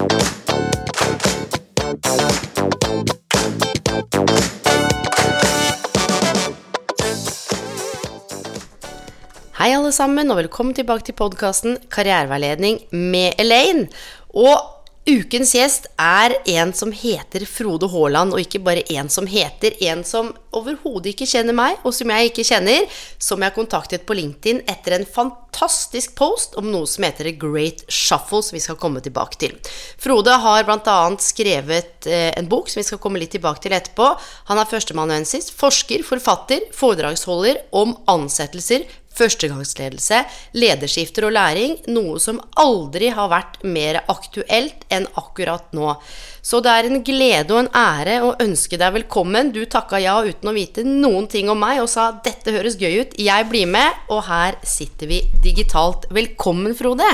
[0.00, 0.06] Hei
[9.76, 13.90] alle sammen, og velkommen tilbake til podkasten Karriereveiledning med Elaine.
[14.32, 19.74] Og ukens gjest er en som heter Frode Haaland, og ikke bare en som heter,
[19.88, 24.16] en som overhodet ikke kjenner meg, og som jeg ikke kjenner, som jeg kontaktet på
[24.18, 29.02] LinkedIn etter en fantastisk post om noe som heter Great Shuffle, som vi skal komme
[29.04, 29.56] tilbake til.
[30.00, 30.98] Frode har bl.a.
[31.22, 34.12] skrevet eh, en bok som vi skal komme litt tilbake til etterpå.
[34.50, 38.86] Han er førsteamanuensis, forsker, forfatter, foredragsholder om ansettelser,
[39.20, 40.24] førstegangsledelse,
[40.56, 45.94] lederskifter og læring, noe som aldri har vært mer aktuelt enn akkurat nå.
[46.42, 49.52] Så det er en glede og en ære å ønske deg velkommen.
[49.52, 53.02] Du takka ja uten å vite noen ting om meg og sa 'dette høres gøy
[53.02, 56.08] ut, jeg blir med', og her sitter vi digitalt.
[56.10, 57.10] Velkommen, Frode.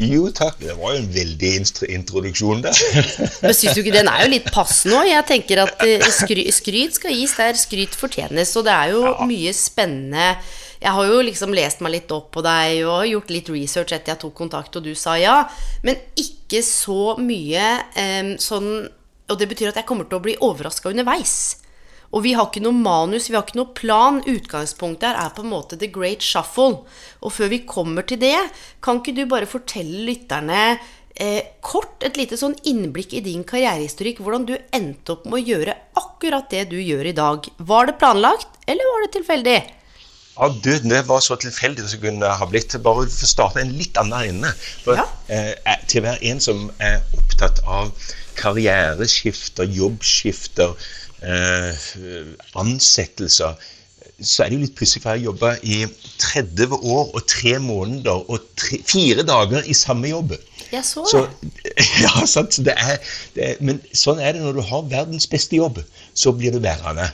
[0.00, 0.56] Jo, takk.
[0.60, 1.50] Det var jo en veldig
[1.92, 2.78] introduksjon der.
[3.44, 5.08] Men syns du ikke den er jo litt passende òg?
[5.10, 9.12] Jeg tenker at eh, skry, skryt skal gis der skryt fortjenes, og det er jo
[9.28, 10.30] mye spennende
[10.82, 14.16] Jeg har jo liksom lest meg litt opp på deg og gjort litt research etter
[14.16, 15.36] jeg tok kontakt, og du sa ja,
[15.86, 18.72] men ikke så mye eh, sånn
[19.30, 21.62] Og det betyr at jeg kommer til å bli overraska underveis.
[22.12, 24.18] Og vi har ikke noe manus, vi har ikke noe plan.
[24.28, 26.82] Utgangspunktet her er på en måte the great shuffle.
[27.24, 28.36] Og før vi kommer til det,
[28.84, 30.64] kan ikke du bare fortelle lytterne
[31.16, 35.46] eh, kort et lite sånn innblikk i din karrierehistorikk, hvordan du endte opp med å
[35.54, 37.48] gjøre akkurat det du gjør i dag.
[37.56, 39.60] Var det planlagt, eller var det tilfeldig?
[40.38, 42.72] Ja, du, det var så tilfeldig som det kunne ha blitt.
[42.82, 44.52] Bare for å starte en litt annen ende.
[44.84, 45.04] For, Ja.
[45.28, 47.92] eh, eh, til hver en som er opptatt av
[48.40, 50.72] karriereskifter, jobbskifter,
[51.22, 51.74] eh,
[52.56, 53.54] ansettelser,
[54.22, 55.84] så er det jo litt pussig, for jeg har jobba i
[56.22, 60.36] 30 år og tre måneder og tre, fire dager i samme jobb.
[60.72, 61.62] Jeg så Så, det.
[62.04, 62.96] ja, sant, så det er,
[63.34, 65.82] det er, men sånn er det når du har verdens beste jobb.
[66.14, 67.10] Så blir du værende.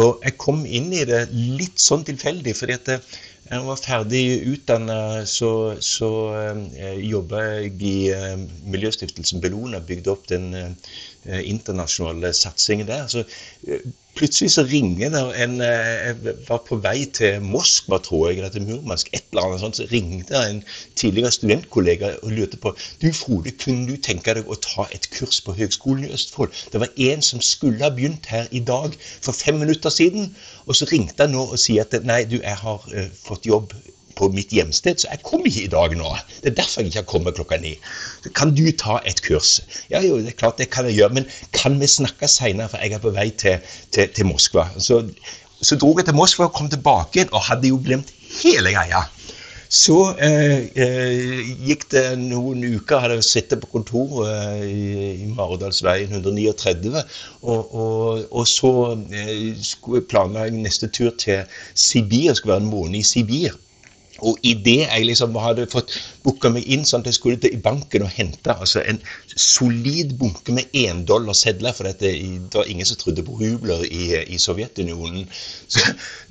[0.00, 3.02] Og jeg kom inn i det litt sånn tilfeldig, fordi at eh,
[3.50, 4.98] jeg var ferdig utdanna,
[5.28, 5.50] så,
[5.84, 8.38] så eh, jobba jeg i eh,
[8.72, 10.76] Miljøstiftelsen Bellona, bygde opp den
[11.24, 13.06] internasjonale satsingen der.
[13.06, 13.24] Så
[13.68, 13.84] eh,
[14.18, 18.50] plutselig så ringer det en eh, Jeg var på vei til Moskva, tror jeg, eller
[18.50, 20.62] til Murmansk, et eller annet sånt, så ringte en
[20.96, 25.40] tidligere studentkollega og lurte på Du Frode, kunne du tenke deg å ta et kurs
[25.46, 26.52] på Høgskolen i Østfold?
[26.72, 30.34] Det var en som skulle ha begynt her i dag for fem minutter siden,
[30.66, 33.72] og så ringte han nå og sier at nei, du, jeg har eh, fått jobb
[34.16, 36.10] på mitt hjemsted, så jeg kom ikke i dag nå.
[36.42, 37.72] Det er derfor jeg ikke har kommet klokka ni.
[38.30, 39.60] Kan du ta et kurs?
[39.90, 42.82] Ja, jo, det er klart det kan jeg gjøre, men kan vi snakke seinere, for
[42.82, 44.68] jeg er på vei til, til, til Moskva.
[44.78, 45.02] Så,
[45.62, 49.06] så dro jeg til Moskva og kom tilbake igjen, og hadde jo glemt hele greia.
[49.72, 54.88] Så eh, eh, gikk det noen uker, hadde jeg sittet på kontoret eh, i,
[55.24, 57.00] i Maridalsveien 139,
[57.40, 58.72] og, og, og så
[59.08, 63.56] eh, skulle jeg planla neste tur til Sibir, skulle være en måned i Sibir.
[64.20, 68.06] Og idet jeg liksom hadde fått booka meg inn sånn at jeg skulle til banken
[68.06, 69.00] og hente altså en
[69.34, 71.72] solid bunke med endollarsedler.
[71.72, 75.26] for dette, det var ingen som trodde på rubler i, i Sovjetunionen,
[75.68, 75.80] så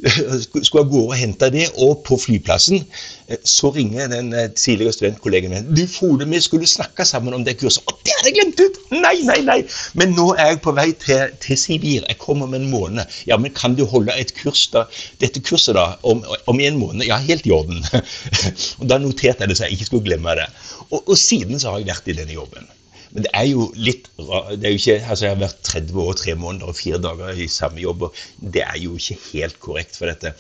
[0.44, 2.84] skulle jeg gå og hente det, og på flyplassen
[3.28, 5.70] eh, så ringer den eh, tidligere studentkollegen min.
[5.76, 7.84] Du, Frode, vi skulle snakke sammen om det kurset.
[7.88, 8.80] Å, det hadde jeg glemt ut!
[8.92, 9.60] Nei, nei, nei!
[9.98, 12.06] Men nå er jeg på vei til, til Sibir.
[12.08, 13.20] Jeg kommer om en måned.
[13.30, 14.86] Ja, men kan du holde et kurs da,
[15.24, 17.08] dette kurset da, om, om en måned?
[17.08, 17.84] Ja, helt i orden.
[18.80, 20.48] og da noterte jeg det så jeg ikke skulle glemme det.
[20.92, 22.70] Og, og siden så har jeg vært i denne jobben.
[23.12, 26.18] Men det er jo litt det er jo ikke, altså Jeg har vært 30 år,
[26.20, 28.08] tre måneder og fire dager i samme jobb.
[28.08, 29.98] og Det er jo ikke helt korrekt.
[29.98, 30.34] for dette.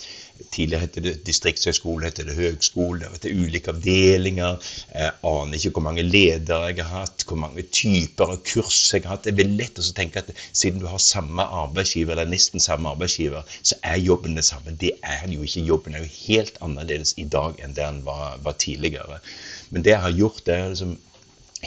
[0.51, 4.57] Tidligere het det distriktshøyskole, heter det høgskole, det var ulike avdelinger.
[4.93, 9.03] Jeg aner ikke hvor mange ledere jeg har hatt, hvor mange typer av kurs jeg
[9.03, 9.29] har hatt.
[9.29, 13.45] Det er lett å tenke at siden du har samme arbeidsgiver, eller nesten samme arbeidsgiver,
[13.61, 14.73] så er jobben det samme.
[14.81, 15.67] Det er jo ikke.
[15.67, 19.21] Jobben er jo helt annerledes i dag enn det den var, var tidligere.
[19.69, 20.97] Men det jeg har gjort, det er liksom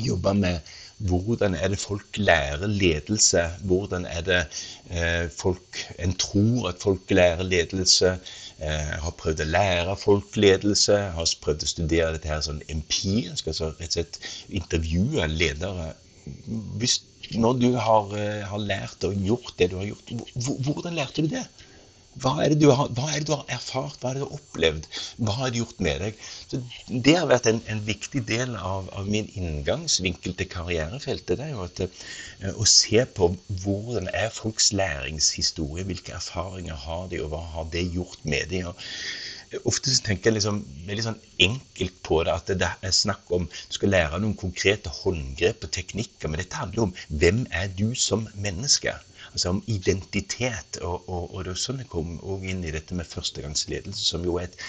[0.03, 3.43] jobba med hvordan er det folk lærer ledelse?
[3.67, 4.41] Hvordan er det
[4.91, 8.19] eh, folk En tror at folk lærer ledelse.
[8.58, 10.99] Eh, har prøvd å lære folk ledelse.
[11.17, 13.49] Har prøvd å studere dette her sånn empirisk.
[13.50, 15.93] altså rett og slett Intervjue ledere.
[16.79, 17.00] Hvis,
[17.35, 21.29] når du har, eh, har lært og gjort det du har gjort, hvordan lærte du
[21.35, 21.47] det?
[22.22, 24.87] Hva er, har, hva er det du har erfart, hva er det du har opplevd?
[25.19, 26.20] Hva har det gjort med deg?
[26.46, 26.61] Så
[27.06, 31.40] Det har vært en, en viktig del av, av, min inngangsvinkel til karrierefeltet.
[31.40, 31.82] det er jo at,
[32.44, 33.31] uh, Å se på
[33.64, 38.62] hvordan er folks læringshistorie, hvilke erfaringer har de, og hva har det gjort med de?
[38.70, 43.31] Og ofte så tenker jeg liksom, veldig sånn enkelt på det, at det er snakk
[43.34, 47.70] om du skal lære noen konkrete håndgrep og teknikker, men dette handler om hvem er
[47.75, 48.94] du som menneske?
[49.35, 50.79] Altså om identitet.
[50.83, 52.15] Og, og, og det er sånn jeg kom
[52.47, 54.61] inn i dette med førstegangsledelse, som jo er et,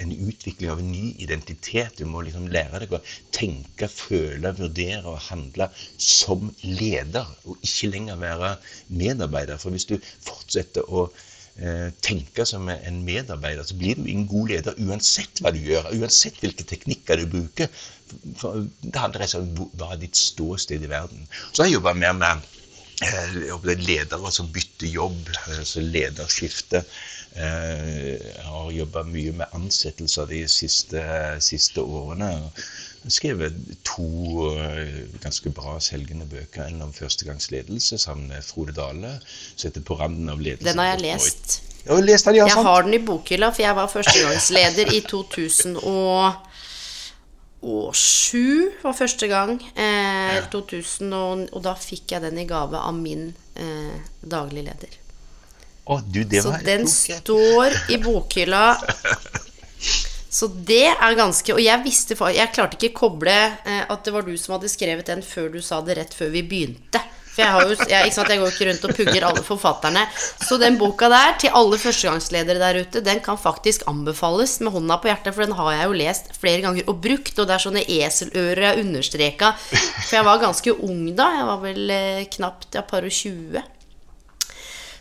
[0.00, 2.00] en utvikling av en ny identitet.
[2.00, 3.02] Du må liksom lære deg å
[3.36, 5.68] tenke, føle, vurdere og handle
[6.00, 8.56] som leder, og ikke lenger være
[8.88, 9.60] medarbeider.
[9.60, 11.06] For hvis du fortsetter å
[11.60, 15.92] eh, tenke som en medarbeider, så blir du ingen god leder uansett hva du gjør,
[16.00, 17.84] uansett hvilke teknikker du bruker.
[18.40, 21.28] For det handler om hva er ditt ståsted i verden.
[21.52, 22.50] Så har jeg jobba mer med
[23.02, 26.84] Eh, ledere som bytter jobb, altså lederskifte.
[27.34, 31.02] Jeg eh, har jobba mye med ansettelser de siste,
[31.42, 32.28] siste årene.
[32.30, 34.06] Jeg har skrevet to
[35.20, 36.68] ganske bra selgende bøker.
[36.68, 39.18] En om førstegangsledelse sammen med Frode Dale,
[39.56, 40.70] som heter 'På randen av ledelse'.
[40.70, 41.62] Den har jeg lest.
[41.84, 45.00] Jeg har, lest den, ja, jeg har den i bokhylla, for jeg var førstegangsleder i
[45.00, 46.32] 2000 og
[47.64, 49.56] og sju var første gang.
[50.24, 50.44] Eh, ja.
[50.52, 55.00] 2000, og, og, da fikk jeg den i gave av min eh, daglig leder.
[55.84, 58.78] Oh, du, det Så den står i bokhylla.
[60.34, 64.24] Så det er ganske Og jeg visste Jeg klarte ikke koble eh, at det var
[64.26, 67.02] du som hadde skrevet den før du sa det rett før vi begynte.
[67.34, 70.04] For jeg, har jo, jeg, sant, jeg, går ikke rundt og pugger alle forfatterne.
[70.14, 75.00] Så den boka der, til alle førstegangsledere der ute, den kan faktisk anbefales med hånda
[75.02, 77.34] på hjertet, for den har jeg jo lest flere ganger og brukt.
[77.34, 79.50] Og det er sånne eselører jeg understreka.
[79.64, 81.30] For jeg var ganske ung da.
[81.40, 83.64] Jeg var vel eh, knapt ja, par og tjue.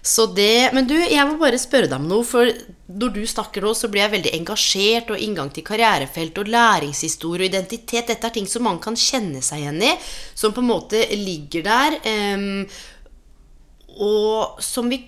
[0.03, 2.25] Så det, men du, jeg må bare spørre deg om noe.
[2.27, 2.49] For
[2.91, 5.13] når du snakker nå, så blir jeg veldig engasjert.
[5.15, 8.09] Og inngang til karrierefelt og læringshistorie og identitet.
[8.11, 9.93] Dette er ting som man kan kjenne seg igjen i.
[10.35, 11.97] Som på en måte ligger der.
[12.03, 12.67] Um,
[14.03, 14.99] og som vi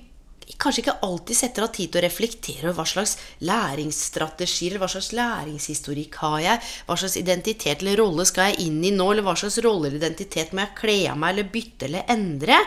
[0.61, 3.15] kanskje ikke alltid setter av tid til å reflektere over hva slags
[3.49, 8.93] læringsstrategier, hva slags læringshistorikk har jeg, hva slags identitet eller rolle skal jeg inn i
[8.95, 12.13] nå, eller hva slags rolle eller identitet må jeg kle av meg eller bytte eller
[12.13, 12.61] endre.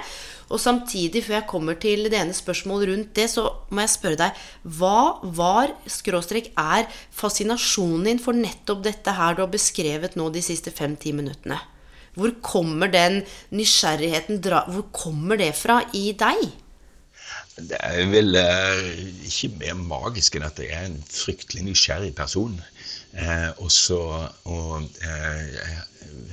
[0.48, 4.20] Og samtidig, før jeg kommer til det ene spørsmålet rundt det, så må jeg spørre
[4.22, 4.44] deg
[4.78, 5.00] Hva
[5.36, 10.72] var, skråstrek, er fascinasjonen din for nettopp dette her du har beskrevet nå de siste
[10.72, 11.60] fem-ti minuttene?
[12.18, 13.20] Hvor kommer den
[13.54, 16.48] nysgjerrigheten Hvor kommer det fra i deg?
[17.58, 18.90] Det er vel eh,
[19.26, 22.54] ikke mer magisk enn at jeg er en fryktelig nysgjerrig person.
[23.12, 23.98] Eh, og så
[24.44, 25.78] og, eh,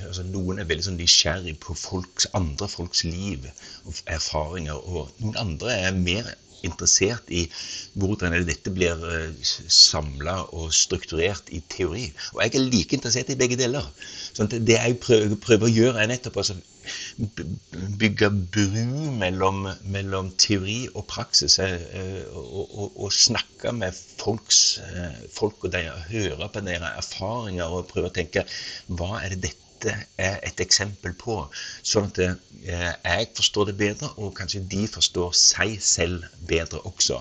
[0.06, 3.46] altså Noen er veldig sånn nysgjerrig på folks, andre folks liv
[3.88, 4.76] og erfaringer.
[4.76, 6.34] Og noen andre er mer
[6.66, 7.44] interessert i
[8.00, 12.06] hvordan dette blir eh, samla og strukturert i teori.
[12.34, 13.86] Og jeg er like interessert i begge deler.
[14.36, 16.46] Sånn det jeg prøver, prøver, å gjøre, er nettopp å
[18.00, 18.84] bygge bru
[19.20, 19.66] mellom,
[19.96, 21.58] mellom, teori og praksis.
[21.62, 27.78] Eh, og, og, og snakke med folks, eh, folk og deres, høre på deres erfaringer
[27.78, 28.46] og prøve å tenke
[28.86, 31.36] hva er det dette dette er et eksempel på.
[31.86, 37.20] Sånn at eh, jeg forstår det bedre, og kanskje de forstår seg selv bedre også.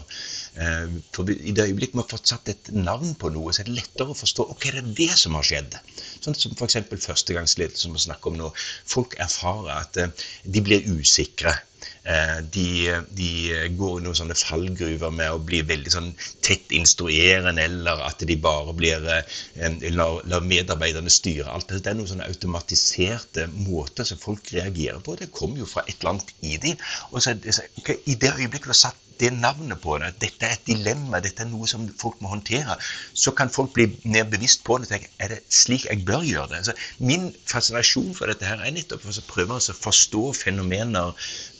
[0.61, 3.69] Eh, for I det øyeblikk vi har fått satt et navn på noe, så er
[3.69, 5.79] det lettere å forstå ok, det er det som har skjedd.
[6.23, 6.79] Sånn som f.eks.
[7.07, 8.51] førstegangsledelse, som vi snakker om nå.
[8.89, 11.57] Folk erfarer at eh, de blir usikre.
[12.05, 13.29] Eh, de, de,
[13.77, 16.11] går i noen sånne fallgruver med å bli veldig sånn
[16.45, 21.73] tett instruerende, eller at de bare blir eh, lar, medarbeiderne styre alt.
[21.73, 25.17] Det er noen sånne automatiserte måter som folk reagerer på.
[25.17, 26.85] Det kommer jo fra et eller annet i dem.
[27.09, 27.33] Og så,
[27.81, 31.21] okay, I det øyeblikket du har satt det navnet på det, dette er et dilemma,
[31.23, 32.75] dette er noe som folk må håndtere,
[33.15, 34.89] så kan folk bli mer bevisst på det.
[34.91, 36.57] tenke, Er det slik jeg bør gjøre det?
[36.57, 41.13] Altså, min fascinasjon for dette her er nettopp for å prøve å forstå fenomener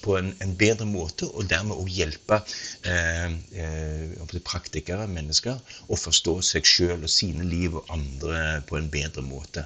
[0.06, 2.42] på en, en, bedre måte, og dermed å hjelpe
[2.86, 5.58] eh, eh, praktikere, mennesker,
[5.90, 9.66] å forstå seg sjøl og sine liv og andre på en bedre måte.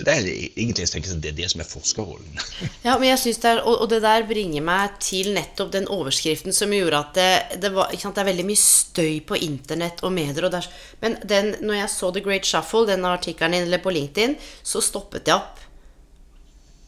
[0.00, 2.38] Så det er egentlig jeg tenker, det, er det som er forskerrollen.
[2.86, 5.88] ja, men jeg synes det er, og, og, det der bringer meg til nettopp den
[5.92, 10.00] overskriften som gjorde at det, det, var, sant, det er veldig mye støy på internett
[10.06, 10.46] og medier.
[10.48, 10.70] Og der,
[11.02, 14.80] men den, når jeg så The Great Shuffle, den artikkelen din, eller på LinkedIn, så
[14.84, 15.60] stoppet jeg opp.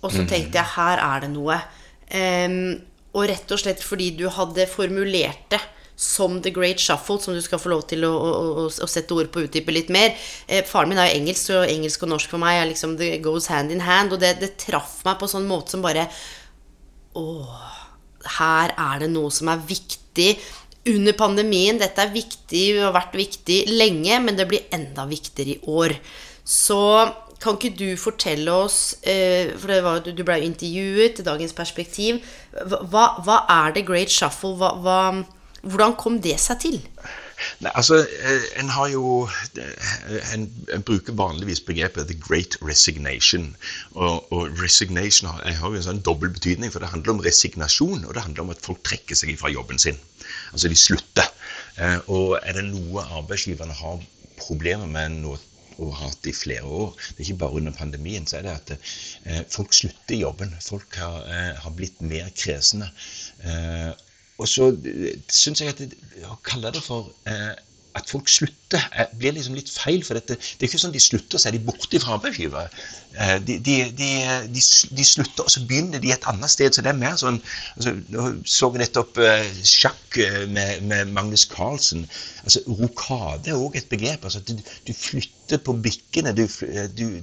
[0.03, 1.61] Og så tenkte jeg her er det noe.
[2.17, 2.57] Em,
[3.13, 5.61] og rett og slett fordi du hadde formulert det
[6.03, 8.31] som The Great Shuffle, som du skal få lov til å, å,
[8.65, 10.17] å, å sette ord på og utdype litt mer.
[10.49, 13.21] Eh, faren min er jo engelsk, så engelsk og norsk for meg er liksom det
[13.25, 14.17] goes hand in hand.
[14.17, 16.09] Og det, det traff meg på sånn måte som bare
[18.39, 20.31] her er det noe som er viktig
[20.89, 21.79] under pandemien.
[21.79, 25.95] Dette er viktig og har vært viktig lenge, men det blir enda viktigere i år.
[26.43, 26.81] Så
[27.43, 32.23] kan ikke du fortelle oss, eh, for var, du ble jo intervjuet til Dagens Perspektiv,
[32.53, 34.55] hva, hva er The Great Shuffle?
[34.61, 35.01] Hva, hva,
[35.63, 36.79] hvordan kom det seg til?
[37.59, 39.27] Nei, altså, eh, En har jo
[39.59, 43.57] eh, en, en bruker vanligvis begrepet 'the great resignation'.
[43.95, 48.05] Og, og resignation har, har jo en sånn dobbel betydning, for det handler om resignasjon,
[48.07, 49.99] og det handler om at folk trekker seg fra jobben sin.
[50.53, 51.27] Altså de slutter.
[52.07, 54.03] Og er det noe arbeidsgiverne har
[54.39, 55.39] problemer med nå
[55.83, 58.55] og har hatt i flere år, det er ikke bare under pandemien, så er det
[58.55, 60.55] at eh, folk slutter i jobben.
[60.63, 62.91] Folk har, eh, har blitt mer kresne.
[63.45, 63.93] Eh,
[64.43, 64.73] og så
[65.31, 67.53] syns jeg at det, å kalle det for eh,
[67.99, 70.01] at folk slutter, eh, blir liksom litt feil.
[70.07, 72.73] For dette, det er ikke sånn de slutter, så er de borte fra arbeidsgiver.
[73.13, 74.11] Eh, de, de, de,
[74.49, 76.73] de, slutter, og så begynner de et annet sted.
[76.73, 77.39] Så det er mer sånn
[77.77, 79.21] altså, Nå så vi nettopp
[79.69, 82.07] sjakk med, med, Magnus Carlsen.
[82.47, 84.25] Altså, Rokade er òg et begrep.
[84.25, 86.33] altså du, du flytter på bikkene.
[86.37, 86.47] Du,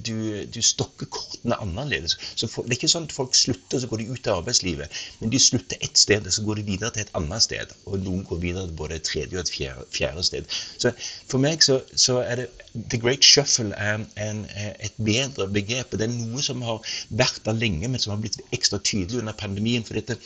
[0.04, 0.14] du,
[0.46, 2.16] du stokker kortene annerledes.
[2.36, 5.00] Så for, Det er ikke sånn at folk slutter, så går de ut av arbeidslivet.
[5.20, 7.74] Men de slutter ett sted, og så går de videre til et annet sted.
[7.86, 10.58] Og noen går videre til både et tredje og et fjerde, fjerde sted.
[10.78, 10.92] Så
[11.30, 12.48] for meg så, så er det
[12.92, 15.96] The Great Shuffle er et bedre begrep.
[15.96, 19.36] Det er noe som har vært der lenge, men som har blitt ekstra tydelig under
[19.36, 19.84] pandemien.
[19.84, 20.20] for dette,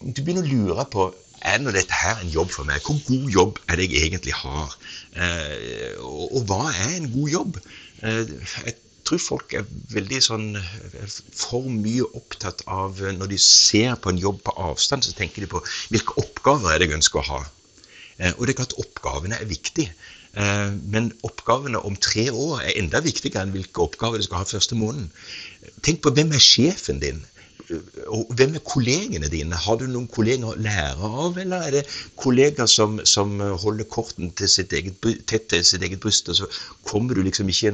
[0.00, 1.10] Du begynner å lure på
[1.42, 2.84] er nå dette her en jobb for meg?
[2.86, 4.76] Hvor god jobb er det jeg egentlig har?
[5.16, 7.58] Eh, og, og, hva er en god jobb?
[8.02, 8.32] Eh,
[8.68, 8.76] jeg
[9.08, 10.46] tror folk er veldig sånn
[11.34, 15.50] for mye opptatt av Når de ser på en jobb på avstand, så tenker de
[15.50, 17.42] på hvilke oppgaver er det jeg ønsker å ha.
[18.18, 19.92] Eh, og det er klart oppgavene er viktige.
[20.32, 24.48] Eh, men oppgavene om tre år er enda viktigere enn hvilke oppgaver du skal ha
[24.48, 25.10] første måneden.
[25.84, 27.20] Tenk på hvem er sjefen din?
[28.12, 29.58] Og hvem er kollegene dine?
[29.58, 31.82] Har du noen kolleger å lære av, eller er det
[32.20, 34.98] kolleger som, som holder korten til sitt eget,
[35.30, 36.48] tett til sitt eget bryst, og så
[36.88, 37.72] kommer du liksom ikke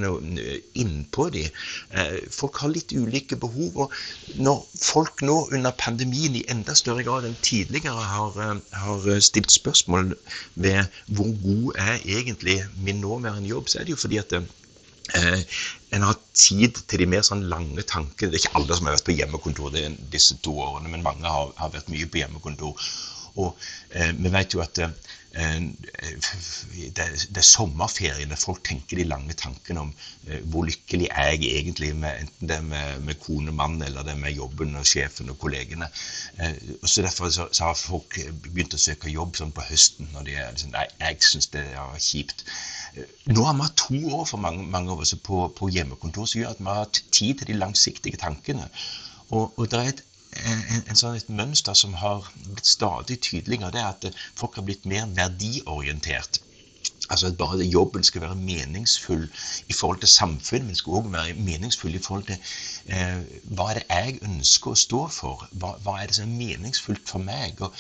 [0.79, 1.59] innpå dem?
[1.91, 3.85] Eh, folk har litt ulike behov.
[3.87, 9.11] og Når folk nå under pandemien i enda større grad enn tidligere har, eh, har
[9.25, 10.15] stilt spørsmål
[10.55, 14.47] ved hvor god er egentlig min nåværende jobb, så er det jo fordi at Eh,
[15.17, 18.33] en har tid til de mer sånn lange tankene.
[18.33, 19.79] Det er ikke alle som har vært på hjemmekontor
[20.13, 22.89] disse to årene, men mange har, har vært mye på hjemmekontor.
[23.39, 24.91] Og eh, vi vet jo at eh,
[26.97, 29.93] det, det, er sommerferiene folk tenker de lange tankene om
[30.27, 34.07] eh, hvor lykkelig er jeg egentlig med enten det er med, med kone, mann eller
[34.07, 35.91] det er med jobben og sjefen og kollegene.
[36.39, 40.11] Eh, og så Derfor så, så, har folk begynt å søke jobb sånn på høsten
[40.17, 42.45] når de er sånn Nei, jeg syns det er kjipt.
[43.31, 46.41] Nå har vi hatt to år for mange, mange av oss på, på, hjemmekontor som
[46.41, 48.69] gjør at vi har hatt tid til de langsiktige tankene.
[49.29, 50.03] Og, og det er et,
[50.39, 53.73] en, en sånn et mønster som har blitt stadig tydeligere.
[53.75, 56.43] Det er at folk har blitt mer verdiorientert.
[57.11, 59.29] Altså at bare jobben skal være meningsfull
[59.69, 62.37] i forhold til samfunnet, men skal også være meningsfull i forhold til
[62.87, 63.23] eh,
[63.57, 65.47] hva er det jeg ønsker å stå for?
[65.53, 67.63] Hva, hva, er det som er meningsfullt for meg?
[67.65, 67.73] Og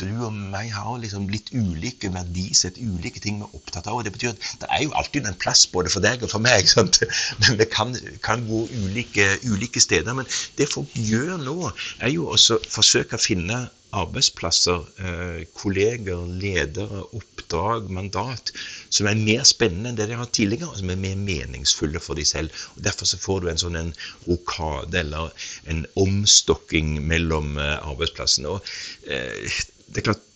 [0.00, 3.98] du og meg har liksom litt ulike verdisett, ulike ting vi er opptatt av.
[4.00, 6.42] og Det betyr at det er jo alltid en plass både for deg og for
[6.44, 6.68] meg.
[6.74, 7.02] Sant?
[7.42, 7.94] Men vi kan,
[8.24, 10.16] kan gå ulike, ulike, steder.
[10.16, 10.28] Men
[10.58, 11.58] det folk gjør nå,
[12.00, 13.66] er jo også forsøke å finne
[13.96, 18.52] arbeidsplasser, eh, kolleger, ledere, oppdrag, mandat,
[18.88, 22.18] som er mer spennende enn det de har tidligere, og som er mer meningsfulle for
[22.18, 22.54] de selv.
[22.76, 23.92] Og Derfor så får du en sånn en
[24.28, 25.30] rokade eller
[25.70, 28.56] en omstokking mellom eh, arbeidsplassene.
[28.56, 28.74] Og
[29.10, 30.26] eh, det er klart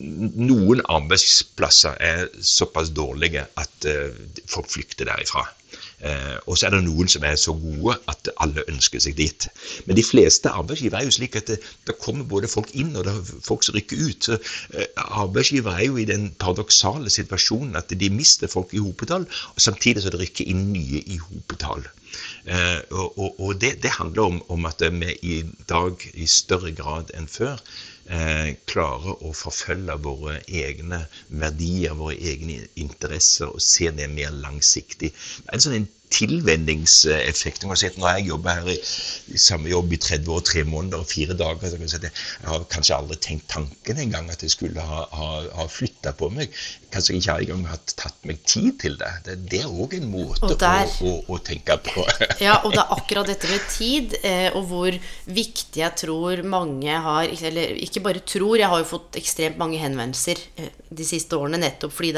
[0.00, 3.88] noen arbeidsplasser er såpass dårlige at
[4.48, 5.42] folk flykter derifra.
[6.00, 9.48] Eh, og så er det noen som er så gode at alle ønsker seg dit.
[9.86, 13.04] Men de fleste arbeidsgiver er jo slik at det, det kommer både folk inn og
[13.06, 14.30] det er folk som rykker ut.
[14.30, 19.24] Så arbeidsgivere Arbeidsgiver er jo i den paradoksale situasjonen at de mister folk i hopetall,
[19.54, 21.86] og samtidig så det rykker inn nye i hopetall.
[22.44, 25.36] Eh, og, og, og det, det, handler om, om at vi i
[25.68, 27.89] dag i større grad enn før eh,
[28.70, 35.12] klarer å forfølge våre egne verdier, våre egne interesser, og se det mer langsiktig.
[35.12, 35.78] Det er en sånn
[36.10, 37.64] tilvenningseffekt.
[37.64, 38.76] Nå har jeg jobba her i,
[39.30, 41.70] i, samme jobb i 30 år, tre måneder og fire dager.
[41.70, 45.66] Så jeg, jeg, har kanskje aldri tenkt tanken engang at jeg skulle ha, ha, ha
[45.70, 46.54] flytta på meg.
[46.90, 49.12] Kanskje jeg ikke engang har tatt meg tid til det.
[49.26, 52.04] Det, det er òg en måte der, å, å, å, tenke på.
[52.46, 55.00] ja, og det er akkurat dette med tid, eh, og hvor
[55.30, 59.78] viktig jeg tror mange har Eller ikke bare tror, jeg har jo fått ekstremt mange
[59.80, 62.10] henvendelser eh, de siste årene nettopp fordi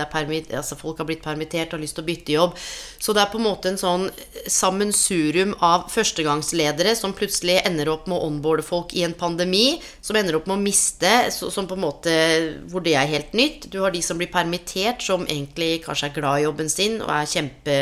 [0.57, 2.57] altså folk har blitt permittert og har lyst til å bytte jobb.
[3.03, 4.07] Så det er på en måte en sånn
[4.49, 10.17] sammensurium av førstegangsledere som plutselig ender opp med å onboarde folk i en pandemi, som
[10.17, 12.17] ender opp med å miste, som på en måte,
[12.73, 13.69] hvor det er helt nytt.
[13.73, 17.11] Du har de som blir permittert, som egentlig kanskje er glad i jobben sin og
[17.13, 17.79] er kjempe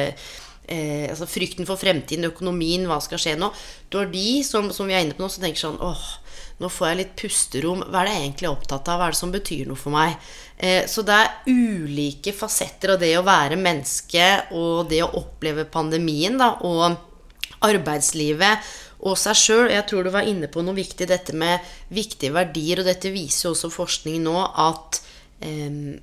[0.70, 3.52] eh, altså Frykten for fremtiden, økonomien, hva skal skje nå.
[3.90, 6.04] Du har de som, som vi er inne på nå, som tenker sånn åh,
[6.60, 7.82] nå får jeg litt pusterom.
[7.88, 9.00] Hva er det jeg egentlig er opptatt av?
[9.00, 10.16] Hva er det som betyr noe for meg?
[10.60, 14.26] Eh, så det er ulike fasetter av det å være menneske
[14.58, 18.70] og det å oppleve pandemien da, og arbeidslivet
[19.08, 19.64] og seg sjøl.
[19.72, 21.64] Jeg tror du var inne på noe viktig, dette med
[21.96, 22.82] viktige verdier.
[22.82, 25.00] Og dette viser jo også forskning nå at
[25.40, 25.96] eh,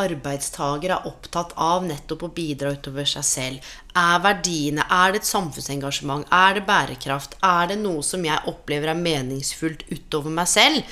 [0.00, 3.74] arbeidstaker er opptatt av nettopp å bidra utover seg selv.
[3.96, 6.26] Er verdiene Er det et samfunnsengasjement?
[6.30, 7.36] Er det bærekraft?
[7.42, 10.82] Er det noe som jeg opplever er meningsfullt utover meg selv?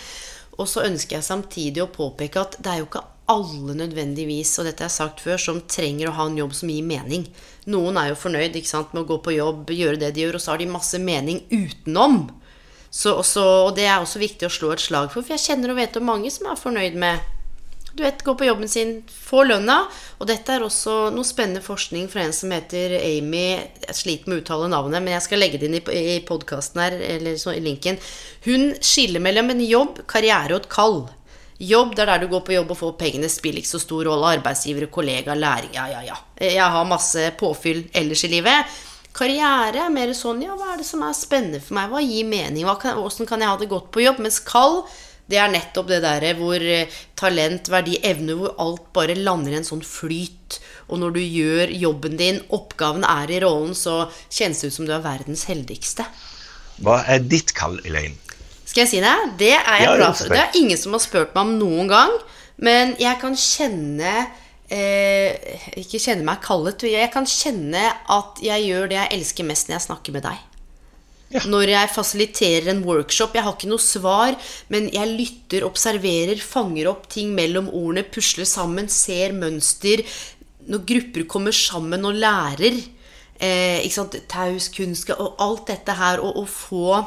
[0.58, 4.66] Og så ønsker jeg samtidig å påpeke at det er jo ikke alle nødvendigvis, og
[4.66, 7.24] dette har jeg sagt før, som trenger å ha en jobb som gir mening.
[7.72, 10.44] Noen er jo fornøyd sant, med å gå på jobb, gjøre det de gjør, og
[10.44, 12.26] så har de masse mening utenom.
[12.90, 15.72] Så, så, og det er også viktig å slå et slag for, for jeg kjenner
[15.72, 17.22] og vet om mange som er fornøyd med
[17.92, 19.78] du vet, går på jobben sin, får lønna.
[20.18, 24.38] Og dette er også noe spennende forskning fra en som heter Amy Jeg sliter med
[24.38, 25.82] å uttale navnet, men jeg skal legge det inn i,
[26.16, 28.00] i podkasten her, eller så, i linken.
[28.46, 31.02] Hun skiller mellom en jobb, karriere og et kall.
[31.62, 34.08] Jobb, det er der du går på jobb og får pengene, spiller ikke så stor
[34.08, 34.32] rolle.
[34.38, 36.18] Arbeidsgivere, kollega, læring, ja, ja, ja.
[36.40, 38.80] Jeg har masse påfyll ellers i livet.
[39.12, 41.92] Karriere er mer sånn, ja, hva er det som er spennende for meg?
[41.92, 42.64] Hva gir mening?
[42.64, 44.22] Åssen kan jeg ha det godt på jobb?
[44.24, 44.80] Mens kall
[45.30, 49.60] det er nettopp det derre hvor eh, talent, verdi, evne, hvor alt bare lander i
[49.60, 50.58] en sånn flyt.
[50.90, 54.88] Og når du gjør jobben din, oppgaven er i rollen, så kjennes det ut som
[54.88, 56.06] du er verdens heldigste.
[56.82, 58.18] Hva er ditt kall, Elaine?
[58.66, 59.16] Skal jeg si det?
[59.40, 60.32] Det er jeg ja, glad for.
[60.32, 62.14] Det er ingen som har spurt meg om noen gang.
[62.62, 64.12] Men jeg kan kjenne
[64.72, 66.84] eh, Ikke kjenne meg kallet.
[66.88, 70.48] Jeg kan kjenne at jeg gjør det jeg elsker mest når jeg snakker med deg.
[71.32, 71.40] Ja.
[71.48, 73.36] Når jeg fasiliterer en workshop.
[73.36, 74.36] Jeg har ikke noe svar,
[74.72, 80.04] men jeg lytter, observerer, fanger opp ting mellom ordene, pusler sammen, ser mønster.
[80.68, 82.76] Når grupper kommer sammen og lærer
[83.42, 87.00] eh, ikke sant, taus kunnskap og alt dette her, og å få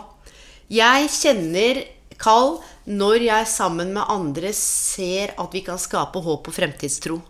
[0.73, 1.84] Jeg kjenner
[2.17, 2.58] kall
[2.89, 7.21] når jeg sammen med andre ser at vi kan skape håp og fremtidstro.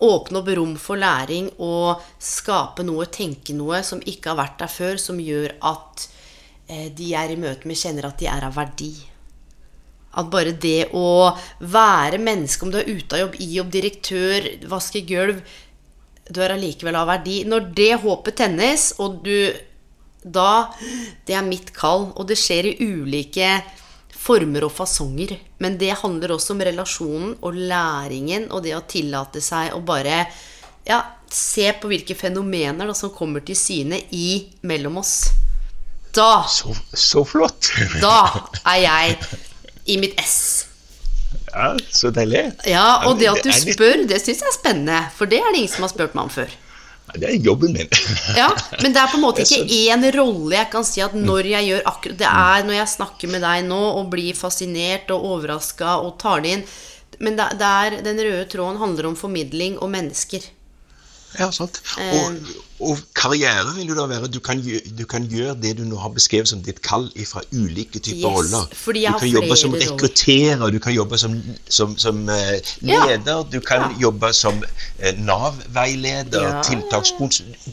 [0.00, 4.70] Åpne opp rom for læring og skape noe, tenke noe som ikke har vært der
[4.70, 6.08] før, som gjør at
[6.68, 8.92] de jeg er i møte med, kjenner at de er av verdi.
[10.18, 14.52] At bare det å være menneske, om du er ute av jobb, i jobb, direktør,
[14.70, 15.42] vaske gulv
[16.28, 17.38] Du er allikevel av verdi.
[17.48, 19.48] Når det håpet tennes, og du
[20.22, 20.74] da
[21.24, 22.10] Det er mitt kall.
[22.16, 23.48] Og det skjer i ulike
[24.18, 25.36] former og fasonger.
[25.62, 30.26] Men det handler også om relasjonen og læringen og det å tillate seg å bare
[30.88, 31.00] ja,
[31.30, 35.30] se på hvilke fenomener da, som kommer til syne i mellom oss.
[36.16, 37.72] Da Så, så flott!
[38.04, 39.18] Da er jeg
[39.88, 40.66] i mitt ess.
[41.48, 42.50] Ja, så deilig.
[42.68, 45.02] Ja, Og det at du spør, det syns jeg er spennende.
[45.16, 46.52] For det er det ingen som har spurt meg om før.
[47.16, 47.88] Det er jobben min.
[48.36, 48.50] ja,
[48.82, 51.68] Men det er på en måte ikke én rolle jeg kan si at når jeg
[51.70, 55.96] gjør akkurat Det er når jeg snakker med deg nå og blir fascinert og overraska
[56.04, 56.66] og tar det inn.
[57.24, 60.44] Men det, er, den røde tråden handler om formidling og mennesker.
[61.38, 61.80] Ja, sant.
[61.96, 62.36] Og,
[62.78, 66.12] og karriere vil jo da være du kan, du kan, gjøre det du nå har
[66.14, 68.68] beskrevet som ditt kall fra ulike typer yes, roller.
[68.70, 71.34] Du kan jobbe som rekrutterer, du kan jobbe som,
[71.68, 72.54] som, som uh,
[72.86, 73.90] leder, du kan ja.
[74.06, 76.62] jobbe som uh, Nav-veileder, ja.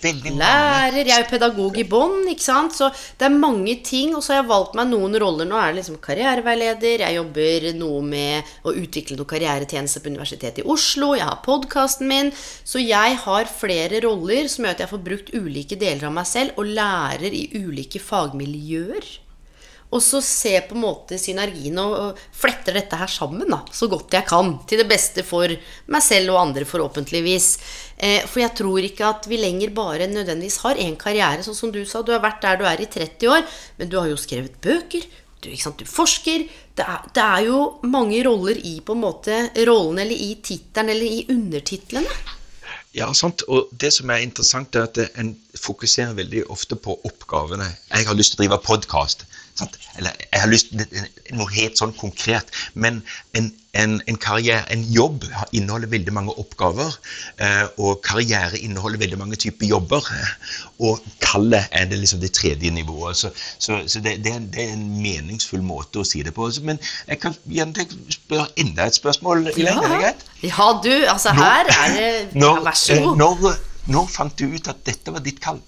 [0.02, 0.41] mange.
[0.41, 1.06] Lærer.
[1.06, 2.76] Jeg er pedagog i bånn, ikke sant.
[2.78, 2.89] Så
[3.20, 4.15] det er mange ting.
[4.18, 5.48] Og så har jeg valgt meg noen roller.
[5.48, 10.63] Nå er det liksom karriereveileder, jeg jobber noe med å utvikle noe karrieretjeneste på Universitetet
[10.63, 12.32] i Oslo, jeg har podkasten min.
[12.65, 16.15] Så jeg har flere roller som gjør at jeg får får brukt ulike deler av
[16.15, 19.13] meg selv og lærer i ulike fagmiljøer.
[19.93, 24.15] Og så ser på en måte synergien og fletter dette her sammen da, så godt
[24.17, 24.55] jeg kan.
[24.67, 25.51] Til det beste for
[25.93, 27.49] meg selv og andre, forhåpentligvis.
[27.95, 31.71] Eh, for jeg tror ikke at vi lenger bare nødvendigvis har én karriere, sånn som
[31.71, 32.01] du sa.
[32.01, 33.45] Du har vært der du er i 30 år,
[33.79, 35.05] men du har jo skrevet bøker.
[35.45, 36.47] Du, du forsker.
[36.75, 40.89] Det er, det er, jo mange roller i på en måte rollen eller i tittelen
[40.91, 42.17] eller i undertitlene.
[42.95, 43.43] Ja, sant.
[43.51, 47.67] Og det som er interessant, er at en fokuserer veldig ofte på oppgavene.
[47.91, 49.25] Jeg har lyst til å drive podkast.
[49.96, 52.50] Eller jeg har lyst til noe helt sånn konkret.
[52.74, 52.98] Men
[53.38, 53.48] en,
[53.80, 55.24] en, en, karriere, en jobb
[55.56, 56.98] inneholder veldig mange oppgaver.
[57.39, 60.10] Eh, og karriere inneholder veldig mange typer jobber.
[60.84, 63.15] Og kallet er det, liksom det tredje nivået.
[63.22, 66.50] Så, så, så det, det, er, det, en meningsfull måte å si det på.
[66.68, 67.88] Men jeg kan gjerne
[68.18, 69.54] spørre enda et spørsmål.
[69.56, 69.78] Ja.
[70.44, 70.91] Ja, du.
[71.12, 72.12] Altså, her er det
[72.65, 73.15] Vær så god.
[73.24, 73.56] Når,
[73.94, 75.63] når fant du ut at dette var ditt kall?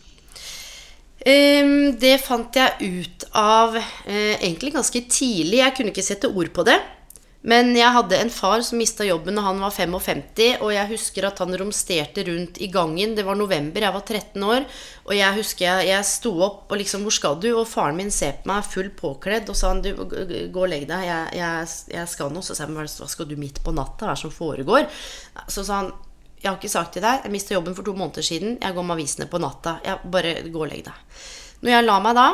[1.27, 5.59] Um, det fant jeg ut av uh, egentlig ganske tidlig.
[5.59, 6.77] Jeg kunne ikke sette ord på det.
[7.47, 11.27] Men jeg hadde en far som mista jobben da han var 55, og jeg husker
[11.29, 13.13] at han romsterte rundt i gangen.
[13.15, 14.65] Det var november, jeg var 13 år,
[15.05, 18.11] og jeg husker jeg, jeg sto opp og liksom 'Hvor skal du?' Og faren min
[18.11, 19.93] ser på meg full påkledd og sa han, 'Du,
[20.51, 21.05] gå og legg deg.
[21.07, 24.05] Jeg, jeg, jeg skal nå.' Så sa jeg 'Hva skal du midt på natta?
[24.05, 24.89] Hva er det som foregår?'
[25.47, 25.91] Så sa han
[26.37, 28.59] jeg har ikke sagt til deg, jeg mista jobben for to måneder siden.
[28.61, 29.79] Jeg går med avisene på natta.
[29.85, 31.23] Jeg bare gå og legg deg.
[31.65, 32.27] Når jeg la meg da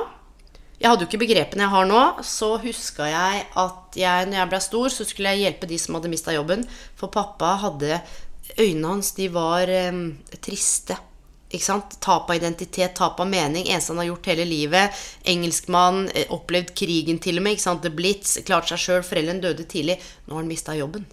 [0.84, 2.02] Jeg hadde jo ikke begrepene jeg har nå.
[2.28, 5.96] Så huska jeg at jeg, når jeg ble stor, så skulle jeg hjelpe de som
[5.96, 6.68] hadde mista jobben.
[7.00, 8.02] For pappa hadde
[8.60, 10.04] Øynene hans, de var um,
[10.44, 10.98] triste.
[11.54, 11.96] Ikke sant?
[12.04, 13.70] Tap av identitet, tap av mening.
[13.70, 15.02] Eneste han har gjort hele livet.
[15.30, 17.56] Engelskmann, eh, opplevd krigen til og med.
[17.56, 17.82] Ikke sant?
[17.86, 19.04] The Blitz, klart seg sjøl.
[19.08, 20.00] Foreldrene døde tidlig.
[20.28, 21.08] Nå har han mista jobben.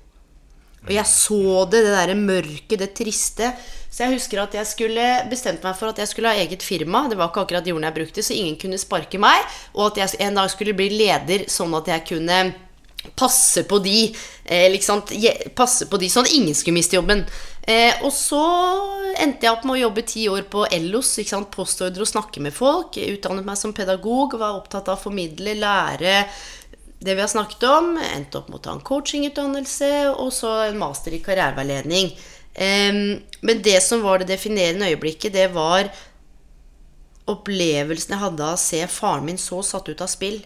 [0.86, 3.50] Og jeg så det, det derre mørke, det triste.
[3.90, 7.04] Så jeg husker at jeg skulle bestemte meg for at jeg skulle ha eget firma.
[7.10, 9.44] Det var ikke akkurat jorden jeg brukte, så ingen kunne sparke meg.
[9.74, 12.42] Og at jeg en dag skulle bli leder, sånn at jeg kunne
[13.16, 13.98] passe på de.
[14.72, 15.02] Liksom,
[15.56, 17.24] passe på de, Sånn at ingen skulle miste jobben.
[17.60, 18.40] Eh, og så
[19.20, 21.12] endte jeg opp med å jobbe ti år på Ellos.
[21.52, 22.96] Postordre og snakke med folk.
[22.96, 24.38] Utdannet meg som pedagog.
[24.40, 26.24] Var opptatt av å formidle, lære
[27.00, 27.94] det vi har snakket om.
[27.96, 32.12] Endte opp med å ta en coachingutdannelse og så en master i karriereveiledning.
[33.40, 35.88] men det som var det definerende øyeblikket, det var
[37.30, 40.42] opplevelsen jeg hadde av å se faren min så satt ut av spill.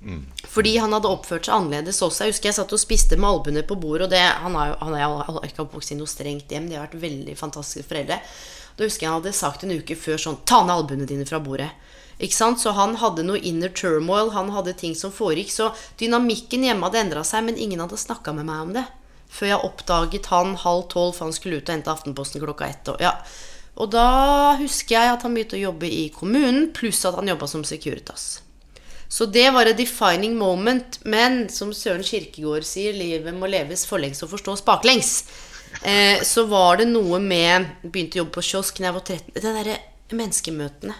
[0.00, 0.24] Mm.
[0.48, 2.24] Fordi han hadde oppført seg annerledes også.
[2.24, 4.06] Jeg husker jeg satt og spiste med albuene på bordet.
[4.06, 6.70] Og det, han, han er ikke oppvokst i noe strengt hjem.
[6.70, 8.20] De har vært veldig fantastiske foreldre.
[8.78, 11.42] Da husker jeg han hadde sagt en uke før sånn Ta ned albuene dine fra
[11.44, 11.68] bordet.
[12.20, 12.60] Ikke sant?
[12.60, 15.52] Så han hadde noe inner turmoil, han hadde ting som foregikk.
[15.54, 18.84] Så dynamikken hjemme hadde endra seg, men ingen hadde snakka med meg om det.
[19.30, 22.92] Før jeg oppdaget han halv tolv, for han skulle ut og hente Aftenposten klokka ett.
[22.92, 23.14] Og, ja.
[23.80, 24.06] og da
[24.60, 28.40] husker jeg at han begynte å jobbe i kommunen, pluss at han jobba som Securitas.
[29.10, 31.00] Så det var et defining moment.
[31.02, 35.24] Men som Søren Kirkegård sier, livet må leves forlengs og forstås baklengs.
[35.82, 39.34] Eh, så var det noe med Begynte å jobbe på kiosk da jeg var 13.
[39.34, 39.76] Det derre
[40.18, 40.96] menneskemøtene.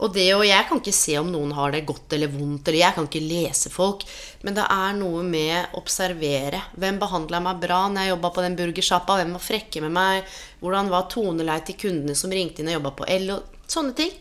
[0.00, 2.80] Og det og jeg kan ikke se om noen har det godt eller vondt, eller
[2.80, 4.06] jeg kan ikke lese folk.
[4.46, 6.62] Men det er noe med observere.
[6.80, 9.18] Hvem behandla meg bra når jeg jobba på den burgersjappa?
[9.20, 10.36] Hvem var frekke med meg?
[10.62, 13.34] Hvordan var toneleie til kundene som ringte inn og jobba på L?
[13.36, 14.14] Og sånne ting.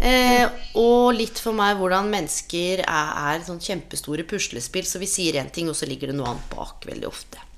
[0.00, 0.46] Eh,
[0.80, 4.88] og litt for meg hvordan mennesker er, er sånn kjempestore puslespill.
[4.88, 7.49] Så vi sier én ting, og så ligger det noe annet bak veldig ofte.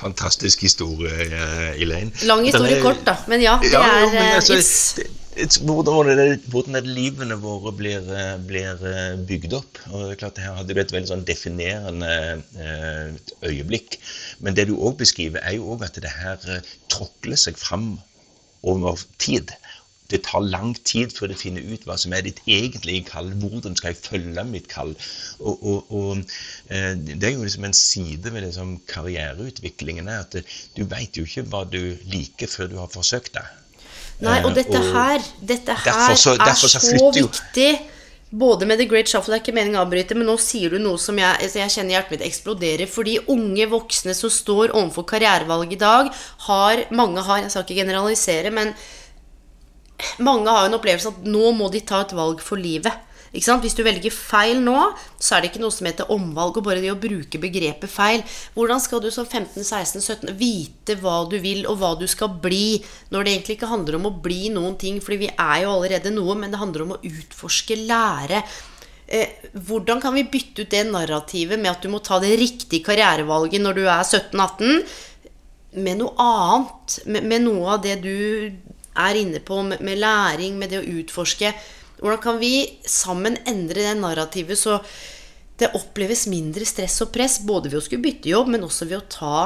[0.00, 2.12] Fantastisk historie, eh, Elaine.
[2.28, 3.18] Lang historie er, kort, da.
[3.28, 5.58] Men ja, det ja, er men altså, it's...
[5.64, 9.80] hvordan, det, hvordan det livene våre blir, eh, blir, eh, bygd opp?
[9.90, 12.12] Og det er klart Her hadde du et veldig sånn definerende
[12.56, 14.00] eh, øyeblikk.
[14.40, 17.92] Men det du òg beskriver, er jo òg at det her tråkler seg fram
[18.62, 19.52] over tid.
[20.10, 23.30] Det tar lang tid før du finner ut hva som er ditt egentlige kall.
[23.42, 24.96] Hvordan skal jeg følge mitt kall?
[25.38, 26.24] Og, og, og
[26.68, 30.40] Det er jo liksom en side ved liksom karriereutviklingen er at
[30.76, 33.46] du veit jo ikke hva du liker før du har forsøkt det.
[34.20, 37.70] Nei, og dette her, dette her så, er så, så viktig.
[38.30, 40.78] Både med The Great Shuffle, det er ikke meningen å avbryte, men nå sier du
[40.78, 42.90] noe som jeg, altså jeg kjenner hjertet mitt eksploderer.
[42.90, 46.12] Fordi unge voksne som står overfor karrierevalg i dag,
[46.46, 48.70] har Mange har, jeg skal ikke generalisere, men
[50.24, 53.06] mange har en opplevelse at nå må de ta et valg for livet.
[53.30, 54.74] Hvis du velger feil nå,
[55.22, 56.56] så er det ikke noe som heter omvalg.
[56.58, 58.24] Og bare det å bruke begrepet feil.
[58.56, 62.80] Hvordan skal du som 15-16-17 vite hva du vil, og hva du skal bli,
[63.14, 64.98] når det egentlig ikke handler om å bli noen ting?
[65.04, 68.42] Fordi vi er jo allerede noe, men det handler om å utforske, lære.
[69.10, 72.84] Eh, hvordan kan vi bytte ut det narrativet med at du må ta det riktige
[72.86, 74.84] karrierevalget når du er 17-18,
[75.86, 76.98] med noe annet?
[77.06, 78.14] Med, med, noe av det du
[78.98, 81.52] er inne på, med, med læring, med det å utforske.
[82.00, 82.54] Hvordan kan vi
[82.88, 84.80] sammen endre det narrativet så
[85.60, 89.02] det oppleves mindre stress og press, både ved å skulle bytte jobb, men også ved
[89.02, 89.40] å ta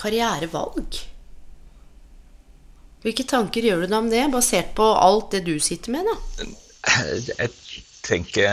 [0.00, 1.02] karrierevalg?
[3.06, 6.08] Hvilke tanker gjør du deg om det, basert på alt det du sitter med?
[6.10, 6.50] da?
[8.06, 8.46] tenker,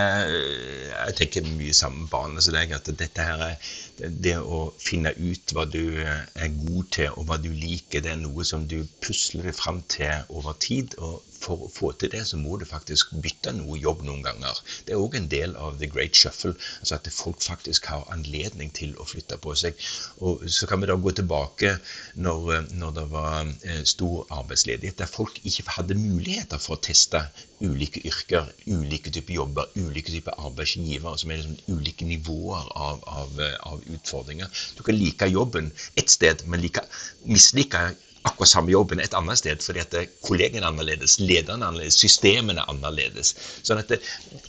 [0.93, 2.41] jeg tenker mye sammen med barna.
[2.41, 2.73] så som deg.
[2.75, 7.37] At dette her er det å finne ut hva du er god til, og hva
[7.41, 10.97] du liker, det er noe som du pusler deg fram til over tid.
[10.97, 14.59] og for å få til det, så må du faktisk bytte noe jobb noen ganger.
[14.87, 16.53] Det er òg en del av the great shuffle.
[16.79, 19.79] altså At folk faktisk har anledning til å flytte på seg.
[20.23, 21.75] Og Så kan vi da gå tilbake
[22.15, 27.25] når, når det var eh, stor arbeidsledighet, der folk ikke hadde muligheter for å teste
[27.63, 33.43] ulike yrker, ulike typer jobber, ulike typer arbeidsgivere, som er liksom ulike nivåer av, av,
[33.71, 34.49] av, utfordringer.
[34.77, 36.83] Du kan like jobben ett sted, men like,
[37.23, 37.85] mislike
[38.23, 42.63] akkurat samme jobben et annet sted, fordi at kollegene er annerledes, lederne er annerledes, systemene
[42.63, 43.33] er annerledes.
[43.67, 43.99] Sånn at det,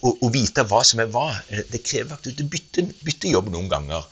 [0.01, 3.51] å, å, vite hva som er hva, eh, det krever at du bytter, bytter jobb
[3.55, 4.07] noen ganger.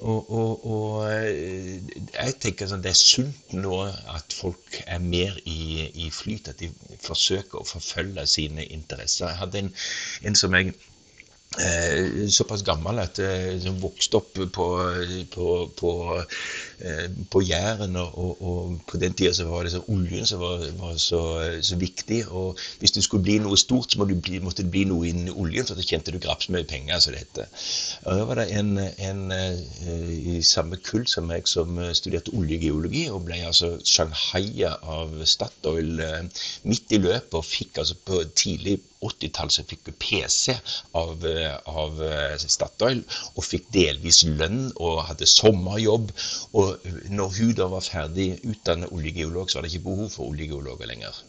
[0.00, 1.78] Og, og, og, eh,
[2.12, 3.78] jeg tenker sånn, det er sunt nå
[4.12, 6.68] at folk er mer i, i flyt, at de
[7.00, 9.30] forsøker å forfølge sine interesser.
[9.30, 9.72] Jeg hadde en,
[10.28, 10.74] en som jeg
[11.62, 14.66] eh, såpass gammel at eh, vokste opp på,
[15.32, 15.46] på,
[15.78, 15.92] på,
[16.78, 17.96] eh, på Jæren.
[17.96, 21.20] Og, og, og, på den tida så var det så oljen som var, var så,
[21.62, 22.22] så, viktig.
[22.28, 25.32] Og hvis du skulle bli noe stort, så måtte, bli, måtte det bli noe innen
[25.34, 27.50] oljen, for da tjente du graps mye penger, som det heter.
[28.04, 29.62] Og da var det en, en eh,
[30.36, 36.00] i samme kull som meg som studerte oljegeologi, og ble altså Shanghai av Statoil
[36.66, 40.56] midt i løpet, og fikk altså på tidlig 80-tallet så fikk hun PC
[40.96, 41.26] av,
[41.68, 43.02] av, eh, Statoil
[43.34, 46.12] og fikk delvis lønn og hadde sommerjobb.
[46.56, 50.92] Og når hun da var ferdig utdannet oljegeolog, så var det ikke behov for oljegeologer
[50.92, 51.24] lenger.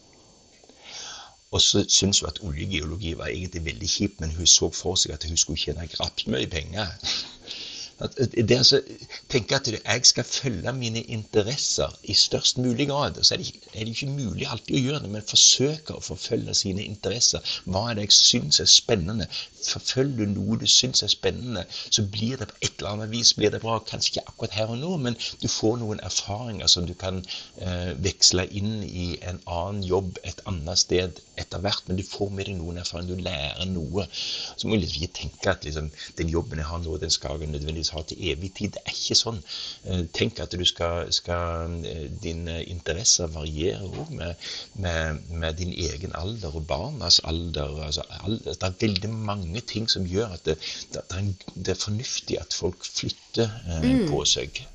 [1.52, 5.16] Og så syntes hun at oljegeologi var egentlig veldig kjipt, men hun så for seg
[5.16, 6.92] at hun skulle tjene grapsmye penger.
[7.98, 8.82] Det altså,
[9.30, 13.18] tenke at jeg skal følge mine interesser i størst mulig grad.
[13.24, 16.54] Så er det, er det ikke mulig alltid å gjøre det, men forsøke å forfølge
[16.60, 17.42] sine interesser.
[17.66, 19.26] Hva er det jeg syns er spennende?
[19.66, 23.34] Forfølger du noe du syns er spennende, så blir det på et eller annet vis
[23.38, 23.80] blir det bra.
[23.90, 27.24] Kanskje ikke akkurat her og nå, men du får noen erfaringer som du kan
[27.58, 31.90] eh, veksle inn i en annen jobb et annet sted etter hvert.
[31.90, 34.06] Men du får med deg noen erfaringer, du lærer noe.
[34.14, 35.90] Så må du liksom ikke tenke at liksom,
[36.22, 38.71] den jobben jeg har nå, den skal jeg nødvendigvis nødvendigvis har til evig tid.
[38.71, 39.39] Det er ikke sånn.
[39.86, 44.36] Eh, tenk at du skal, skal eh, Dine interesser varierer òg med,
[44.76, 47.84] med, med, din egen alder og barnas alder.
[47.86, 48.54] Altså, alder.
[48.54, 50.58] Det er veldig mange ting som gjør at det,
[50.93, 51.04] det,
[51.56, 54.08] det er fornuftig at folk flytter eh, mm.
[54.12, 54.65] på seg.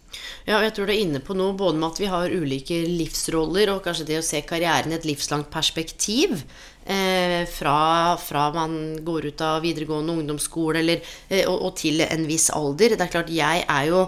[0.46, 2.82] Ja, og jeg tror du er inne på noe både med at vi har ulike
[2.88, 6.42] livsroller, og kanskje det å se karrieren i et livslangt perspektiv.
[6.82, 8.74] Eh, fra, fra, man
[9.06, 12.96] går ut av videregående ungdomsskole eller, eh, og, og, til en viss alder.
[12.96, 14.06] Det er klart, jeg er jo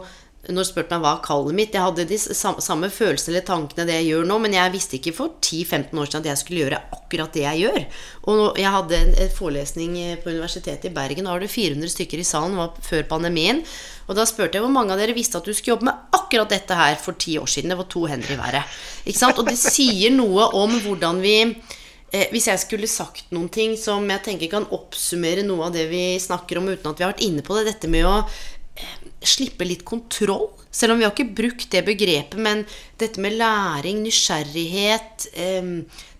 [0.53, 4.11] når spurte meg hva kallet mitt Jeg hadde de samme følelsene eller tankene det jeg
[4.11, 7.37] gjør nå, men jeg visste ikke for 10-15 år siden at jeg skulle gjøre akkurat
[7.37, 7.85] det jeg gjør.
[8.33, 12.27] Og jeg hadde en forelesning på Universitetet i Bergen, da var det 400 stykker i
[12.29, 13.63] salen, var før pandemien.
[14.09, 16.53] Og da spurte jeg hvor mange av dere visste at du skulle jobbe med akkurat
[16.53, 17.73] dette her for ti år siden.
[17.73, 18.77] Det var to hender i været.
[19.05, 19.41] Ikke sant?
[19.41, 24.05] Og det sier noe om hvordan vi eh, Hvis jeg skulle sagt noen ting som
[24.11, 27.25] jeg tenker kan oppsummere noe av det vi snakker om uten at vi har vært
[27.27, 28.19] inne på det, dette med å
[29.29, 30.49] slippe litt kontroll.
[30.75, 32.65] Selv om vi har ikke brukt det begrepet, men
[32.99, 35.29] dette med læring, nysgjerrighet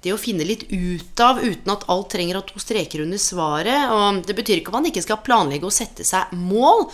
[0.05, 3.17] Det å finne litt ut av uten at alt trenger å ha to streker under
[3.17, 3.89] svaret.
[3.89, 6.91] Og det betyr ikke at man ikke skal planlegge og sette seg mål.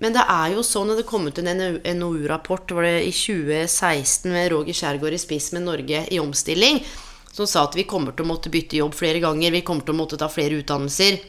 [0.00, 1.50] Men det er jo sånn at det kom ut en
[2.00, 6.80] NOU-rapport i 2016 med Roger Skjærgård i spiss med Norge i omstilling,
[7.32, 9.92] som sa at vi kommer til å måtte bytte jobb flere ganger, vi kommer til
[9.92, 11.20] å måtte ta flere utdannelser.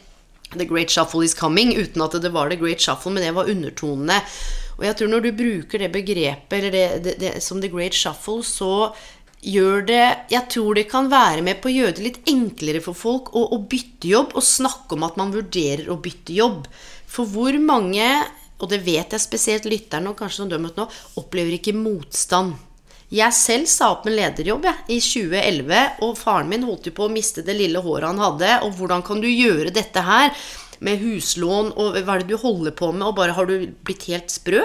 [0.58, 3.50] The Great Shuffle is coming, uten at det var The Great Shuffle, men det var
[3.52, 4.20] undertonene.
[4.80, 7.96] Og jeg tror når du bruker det begrepet eller det, det, det, som The Great
[7.96, 8.92] Shuffle, så
[9.42, 12.98] gjør det Jeg tror det kan være med på å gjøre det litt enklere for
[12.98, 16.68] folk å, å bytte jobb og snakke om at man vurderer å bytte jobb.
[17.10, 18.06] For hvor mange,
[18.62, 20.86] og det vet jeg spesielt lytterne og kanskje som dømmet nå,
[21.22, 22.58] opplever ikke motstand
[23.12, 27.10] jeg selv sa opp med lederjobb jeg, i 2011, og faren min holdt jo på
[27.10, 28.52] å miste det lille håret han hadde.
[28.67, 30.32] Og hvordan kan du gjøre dette her
[30.82, 34.08] med huslån, og hva er det du holder på med, og bare har du blitt
[34.08, 34.63] helt sprø?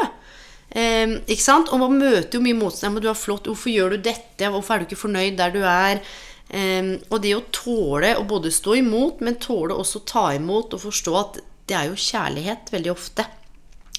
[0.70, 1.72] Eh, ikke sant?
[1.74, 2.94] Og man møter jo mye motstand.
[2.94, 4.52] Men du er flott, hvorfor gjør du dette?
[4.52, 6.02] Hvorfor er du ikke fornøyd der du er?
[6.46, 10.86] Eh, og det å tåle å både stå imot, men tåle også ta imot og
[10.86, 13.26] forstå at det er jo kjærlighet veldig ofte.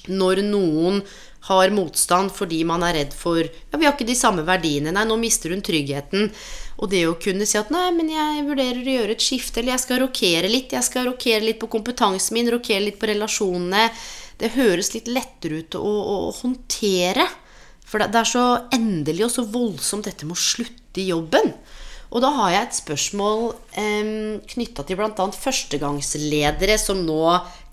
[0.08, 1.02] Når noen
[1.48, 4.92] har motstand fordi man er redd for Ja, vi har ikke de samme verdiene.
[4.94, 6.30] Nei, nå mister hun tryggheten.
[6.78, 9.74] Og det å kunne si at nei, men jeg vurderer å gjøre et skifte, eller
[9.74, 10.76] jeg skal rokere litt.
[10.76, 13.88] Jeg skal rokere litt på kompetansen min, rokere litt på relasjonene.
[14.38, 17.26] Det høres litt lettere ut å, å, å håndtere.
[17.88, 18.44] For det, det er så
[18.76, 21.54] endelig og så voldsomt dette med å slutte i jobben.
[22.08, 23.42] Og da har jeg et spørsmål
[23.76, 24.10] eh,
[24.54, 25.26] knytta til bl.a.
[25.36, 27.20] førstegangsledere som nå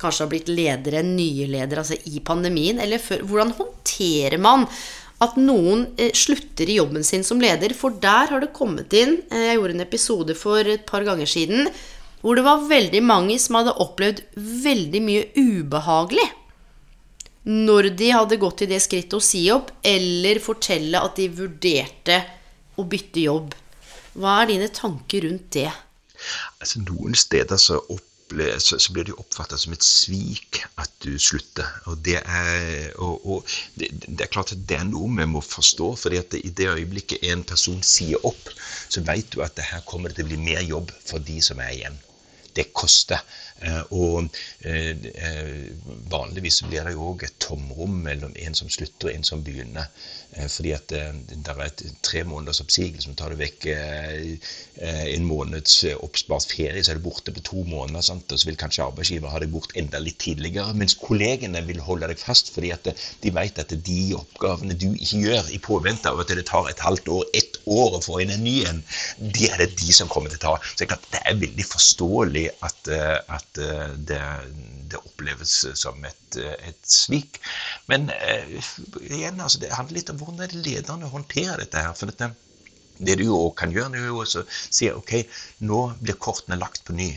[0.02, 2.82] kanskje har blitt ledere, nye ledere, altså i pandemien.
[2.84, 3.24] Eller før.
[3.24, 4.67] Hvordan håndterer man
[5.24, 7.76] at noen eh, slutter i jobben sin som leder?
[7.80, 11.30] For der har det kommet inn eh, Jeg gjorde en episode for et par ganger
[11.30, 11.69] siden
[12.26, 16.26] hvor det var veldig mange som hadde opplevd veldig mye ubehagelig
[17.45, 22.17] når de hadde gått til det skrittet å si opp, eller fortelle at de vurderte
[22.82, 23.54] å bytte jobb.
[24.15, 25.69] Hva er dine tanker rundt det?
[26.62, 30.91] Altså, noen steder så, opple- så, så blir det jo oppfattet som et svik at
[31.04, 31.67] du slutter.
[31.91, 35.43] Og det er, og, og det, det er klart at det er noe vi må
[35.43, 35.91] forstå.
[36.15, 38.49] at i det øyeblikket en person sier opp,
[38.89, 41.41] så vet du at det her kommer det til å bli mer jobb for de
[41.43, 41.99] som er igjen.
[42.56, 43.19] Det koster.
[43.63, 44.28] Eh, Og
[44.68, 45.72] eh, eh,
[46.12, 49.88] vanligvis blir det jo òg et tomrom mellom en som slutter og en som begynner.
[50.36, 53.68] Fordi at det er et tre måneders oppsigelse tar det vekk
[55.15, 58.04] en måneds oppspart ferie, så er du borte på to måneder.
[58.04, 58.34] Sant?
[58.36, 60.76] Og så vil kanskje arbeidsgiver ha deg bort enda litt tidligere.
[60.76, 62.89] Mens kollegene vil holde deg fast fordi at
[63.24, 66.84] de vet at de oppgavene du ikke gjør i påvente av at det tar et
[66.84, 68.84] halvt år, ett år å få inn en ny en,
[69.22, 70.58] de er det de som kommer til å ta.
[70.76, 73.18] Så det er det veldig forståelig at, eh,
[73.62, 74.22] eh, det,
[74.91, 77.39] det oppleves som et, eh, et svik.
[77.91, 78.58] Men eh,
[79.10, 81.94] igjen, altså, det handler litt om hvordan er lederne håndterer dette her.
[81.98, 82.34] for dette
[82.98, 85.18] det du jo kan gjøre, er å si ok,
[85.68, 87.10] nå blir kortene lagt på ny.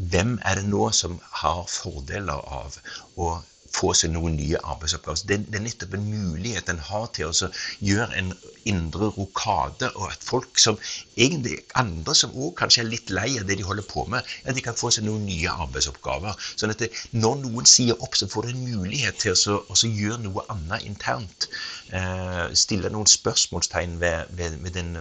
[0.00, 2.78] Hvem er det nå som har fordeler av
[3.20, 3.34] å
[3.74, 5.24] få seg noen nye arbeidsoppgaver?
[5.28, 7.50] Det, det er nettopp en mulighet en har til å
[7.84, 8.32] gjøre en
[8.68, 10.78] indre rokade, og at folk som
[11.16, 14.56] egentlig andre som òg kanskje er litt lei av det de holder på med, at
[14.56, 16.36] de kan få seg noen nye arbeidsoppgaver.
[16.60, 20.20] Sånn at det, når noen sier opp, så får du en mulighet til å gjøre
[20.24, 21.48] noe annet internt.
[21.90, 24.96] Eh, stille noen spørsmålstegn ved, ved, ved den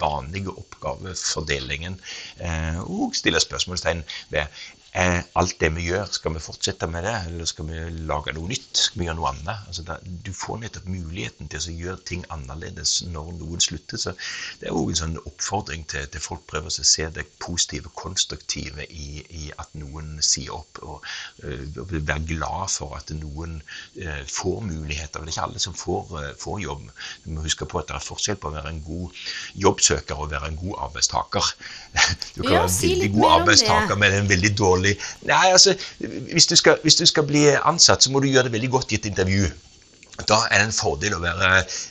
[0.00, 1.98] vanlige oppgavefordelingen.
[2.38, 7.14] Eh, og stille spørsmålstegn ved eh, alt det vi gjør, skal vi fortsette med det,
[7.28, 8.70] eller skal vi lage noe nytt?
[8.86, 9.68] Skal vi gjøre noe annet?
[9.68, 14.00] Altså, da, du får nettopp muligheten til å gjøre ting annerledes når noen slutter.
[14.00, 14.14] Så
[14.60, 18.86] det er òg en sånn oppfordring til, til folk prøver å se det positive, konstruktive
[18.88, 21.04] i, i at noen sier opp, og
[21.44, 23.58] eh, og være glad for at noen
[24.00, 25.22] uh, får muligheter.
[25.22, 26.86] Det er ikke alle som får, uh, får jobb.
[27.24, 29.24] Du må huske på at det er forskjell på å være en god
[29.64, 31.52] jobbsøker og være en god arbeidstaker.
[32.34, 34.83] Du kan Ja, være en veldig si god arbeidstaker, men en veldig dårlig
[35.28, 35.74] Nei, altså,
[36.32, 38.92] hvis du, skal, hvis du skal bli ansatt, så må du gjøre det veldig godt
[38.92, 39.48] i et intervju.
[40.28, 41.48] Da er det en fordel å være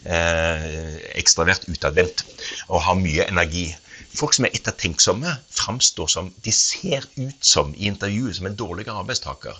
[0.07, 2.23] eh, ekstravert utadvendt
[2.69, 3.67] og ha mye energi.
[4.13, 9.01] Folk som er ettertenksomme, framstår som De ser ut som i intervjuet som en dårligere
[9.01, 9.57] arbeidstaker.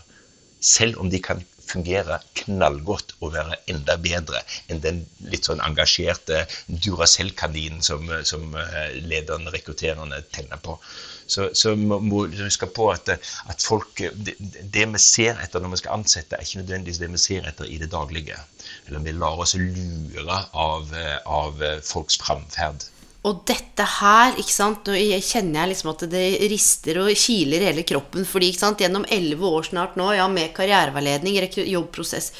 [0.63, 1.41] Selv om de kan
[1.73, 8.95] fungere knallgodt og være enda bedre enn den litt sånn engasjerte Duracell-kaninen som, som eh,
[9.03, 10.77] lederen, rekruttererne, tenner på.
[11.25, 13.09] Så, så må vi huske på at,
[13.49, 14.35] at folk, det,
[14.75, 17.69] det vi ser etter når vi skal ansette, er ikke nødvendigvis det vi ser etter
[17.69, 18.39] i det daglige.
[18.87, 22.87] Eller vi lar oss lure av, eh, av eh, folks framferd.
[23.23, 27.69] Og dette her, ikke sant, nå kjenner jeg liksom at det rister og kiler i
[27.69, 28.27] hele kroppen.
[28.27, 31.39] Fordi ikke sant, gjennom elleve år snart nå, ja, med karriereveiledning,
[31.71, 32.33] jobbprosess,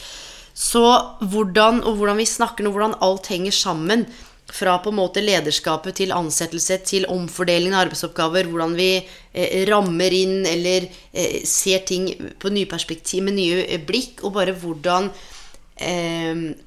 [0.54, 0.84] så
[1.32, 4.06] hvordan, og hvordan vi snakker nå, hvordan alt henger sammen,
[4.54, 10.14] fra på en måte lederskapet til ansettelse, til omfordeling av arbeidsoppgaver, hvordan vi eh, rammer
[10.14, 15.10] inn eller eh, ser ting på nye perspektiv, med nye blikk, og bare hvordan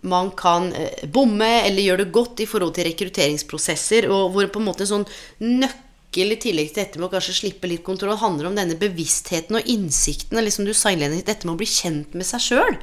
[0.03, 4.63] man kan eh, bomme eller gjøre det godt i forhold til rekrutteringsprosesser, og hvor på
[4.63, 5.07] en måte en sånn
[5.43, 9.59] nøkkel i tillegg til dette med å kanskje slippe litt kontroll, handler om denne bevisstheten
[9.61, 12.81] og innsikten, liksom som du sa dette med å bli kjent med seg sjøl.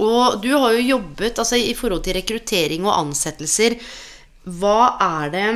[0.00, 3.76] Og du har jo jobbet altså i forhold til rekruttering og ansettelser.
[4.48, 5.48] Hva er det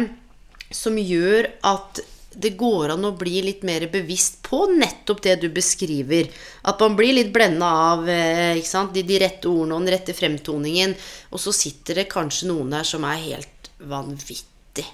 [0.74, 2.02] som gjør at
[2.36, 6.28] det går an å bli litt mer bevisst på nettopp det du beskriver?
[6.66, 8.94] At man blir litt blenda av eh, sant?
[8.94, 10.94] De, de rette ordene og den rette fremtoningen,
[11.30, 14.86] og så sitter det kanskje noen der som er helt vanvittig.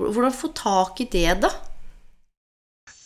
[0.00, 1.50] Hvordan få tak i det, da?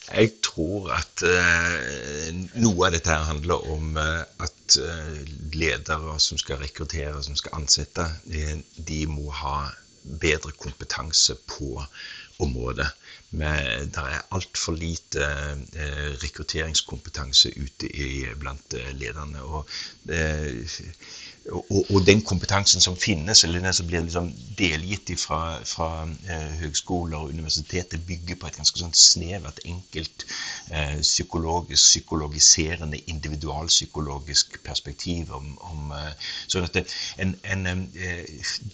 [0.05, 2.27] Jeg tror at eh,
[2.61, 5.23] noe av dette handler om eh, at eh,
[5.57, 9.71] ledere som skal rekruttere, som skal ansette, de, de må ha
[10.05, 11.79] bedre kompetanse på
[12.45, 12.91] området.
[13.35, 19.43] Med Det er altfor lite eh, rekrutteringskompetanse ute i, blant eh, lederne.
[19.43, 19.69] og
[20.09, 20.65] eh,
[21.53, 25.89] og, og, den kompetansen som finnes, eller den som blir liksom delgitt fra, fra
[26.31, 30.25] eh, høgskoler og universiteter, bygger på et ganske sånn snevert, enkelt
[30.71, 35.35] eh, psykologisk, psykologiserende, individualpsykologisk perspektiv.
[35.37, 36.87] Om, om eh, sånn at det,
[37.21, 38.25] en, en, eh,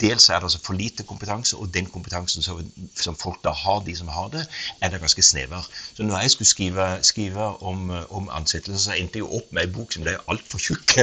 [0.01, 2.63] Dels er det altså for lite kompetanse, og den kompetansen som,
[2.95, 4.45] som, folk da har, de som har det,
[4.81, 5.67] er det ganske snever.
[5.97, 9.75] Så når jeg skulle skrive, skrive om, om ansettelser, så endte jeg opp med ei
[9.75, 10.97] bok som ble altfor tjukk.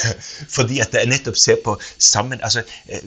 [0.56, 3.04] fordi at det er nettopp se på sammen altså, eh,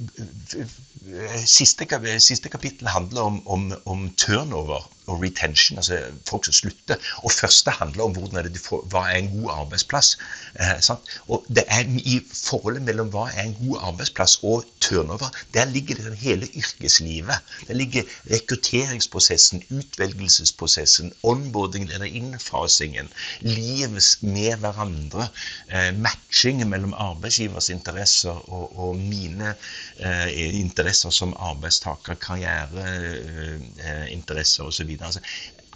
[1.45, 1.85] Siste,
[2.23, 5.99] siste kapittel handler om, om, om turnover og retention, altså
[6.29, 6.95] folk som slutter.
[7.23, 10.17] Og første handler om hvordan er det får, hva er en god arbeidsplass.
[10.59, 10.95] Eh,
[11.27, 11.83] og det er
[12.13, 17.35] I forholdet mellom hva er en god arbeidsplass og turnover, der ligger det hele yrkeslivet.
[17.67, 23.09] Der ligger rekrutteringsprosessen, utvelgelsesprosessen, onboarding eller innfasingen,
[23.41, 25.27] livet med hverandre,
[25.69, 29.55] eh, matchingen mellom arbeidsgivers interesser og, og mine
[29.99, 34.92] eh, interesser som arbeidstaker, karriereinteresser eh, osv.
[35.01, 35.19] Altså,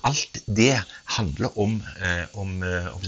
[0.04, 3.02] alt det handler om, eh, om, eh, om,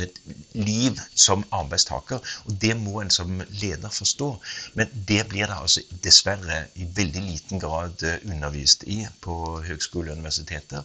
[0.51, 4.29] liv som arbeidstaker, og det må en som leder forstå.
[4.73, 10.11] Men det blir det altså dessverre i veldig liten grad eh, undervist i på høgskoler
[10.11, 10.83] og universiteter.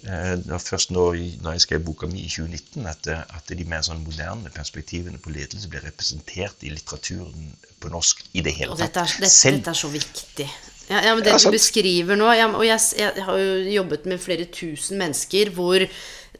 [0.00, 1.02] Det var først nå
[1.44, 5.32] når jeg skrev boka mi i 2019 at, at de mer sånn moderne perspektivene på
[5.34, 8.86] ledelse ble representert i litteraturen på norsk i det hele tatt.
[8.86, 10.48] Dette er, dette, dette er så viktig.
[10.90, 14.22] Ja, ja, men Det du beskriver nå ja, Og jeg, jeg, har jo jobbet med
[14.22, 15.84] flere tusen mennesker hvor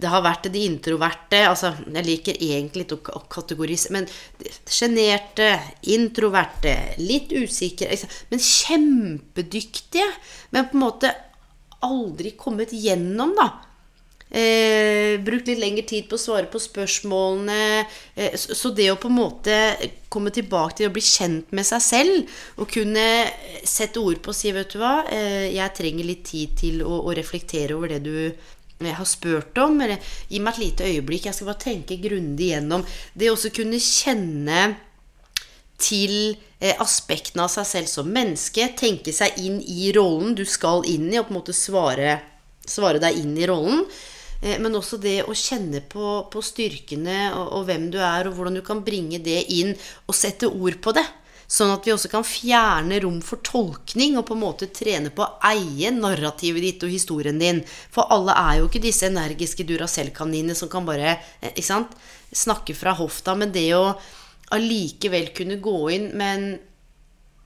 [0.01, 4.07] det har vært de introverte altså Jeg liker egentlig ikke å kategorisere, men
[4.65, 5.51] sjenerte,
[5.93, 6.73] introverte,
[7.03, 7.99] litt usikre
[8.31, 10.07] Men kjempedyktige.
[10.57, 11.13] Men på en måte
[11.85, 13.51] aldri kommet gjennom, da.
[14.31, 17.87] Eh, brukt litt lengre tid på å svare på spørsmålene.
[18.15, 19.57] Eh, så det å på en måte
[20.09, 23.07] komme tilbake til å bli kjent med seg selv og kunne
[23.67, 27.01] sette ord på og si vet du hva, eh, jeg trenger litt tid til å,
[27.11, 29.81] å reflektere over det du eh, har spurt om.
[29.83, 31.27] Eller gi meg et lite øyeblikk.
[31.27, 32.87] Jeg skal bare tenke grundig gjennom.
[33.15, 34.63] Det å også kunne kjenne
[35.81, 38.71] til eh, aspektene av seg selv som menneske.
[38.79, 42.21] Tenke seg inn i rollen du skal inn i, og på en måte svare,
[42.63, 43.83] svare deg inn i rollen.
[44.41, 48.37] Eh, men også det å kjenne på, på styrkene og, og, hvem du er, og
[48.39, 49.75] hvordan du kan bringe det inn
[50.07, 51.07] og sette ord på det.
[51.51, 55.25] Sånn at vi også kan fjerne rom for tolkning og på en måte trene på
[55.25, 57.59] å eie narrativet ditt og historien din.
[57.91, 61.97] For alle er jo ikke disse energiske Duracell-kaninene som kan bare eh, sant,
[62.31, 63.35] snakke fra hofta.
[63.35, 63.97] Men det å
[64.55, 66.53] allikevel kunne gå inn, men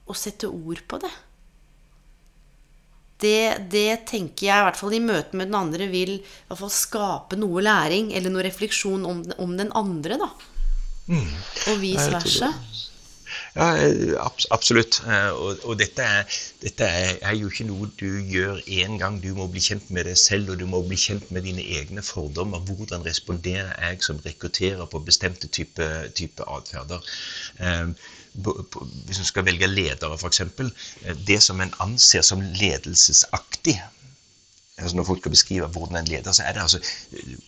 [0.05, 1.13] å sette ord på det
[3.23, 6.61] det, det, tenker jeg, i hvert fall i møte med den andre, vil i hvert
[6.61, 10.19] fall skape noe læring eller noe refleksjon om, om den andre.
[10.21, 10.33] da.
[11.07, 11.31] Mm.
[11.71, 12.51] Og vice versa.
[13.55, 14.99] Ja, absolutt.
[15.07, 19.21] Eh, og, og dette, er, dette er, jo ikke noe du gjør én gang.
[19.23, 22.03] Du må bli kjent med deg selv, og du må bli kjent med dine egne
[22.03, 22.65] fordommer.
[22.67, 27.15] Hvordan responderer jeg som rekrutterer på bestemte typer type atferder?
[27.61, 27.95] Um,
[28.35, 30.41] hvis man skal velge ledere, f.eks.
[30.41, 33.81] Eh, det som en anser som ledelsesaktig
[34.79, 36.79] altså Når folk skal beskrive hvordan en leder, så det altså,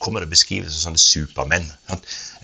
[0.01, 1.73] kommer det beskrivelser som supermenn.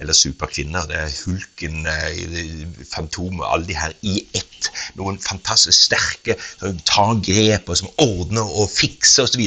[0.00, 0.86] Eller superkvinner.
[0.90, 4.70] Det er Hulken, eh, Fantomet, alle de her i ett.
[4.98, 9.46] Noen fantastisk sterke som tar grep, og som ordner og fikser osv.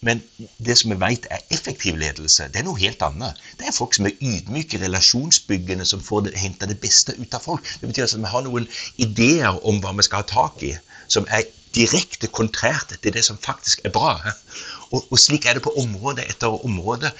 [0.00, 0.22] Men
[0.64, 3.40] det som vi vet er effektiv ledelse, det er noe helt annet.
[3.60, 7.44] Det er folk som er ydmyke, relasjonsbyggende, som får det, henter det beste ut av
[7.44, 7.68] folk.
[7.80, 8.68] Det betyr altså at vi har noen
[9.04, 10.72] ideer om hva vi skal ha tak i,
[11.12, 11.44] som er
[11.76, 14.16] direkte kontrært til det som faktisk er bra.
[14.90, 17.12] Og, og, slik er det på område etter område.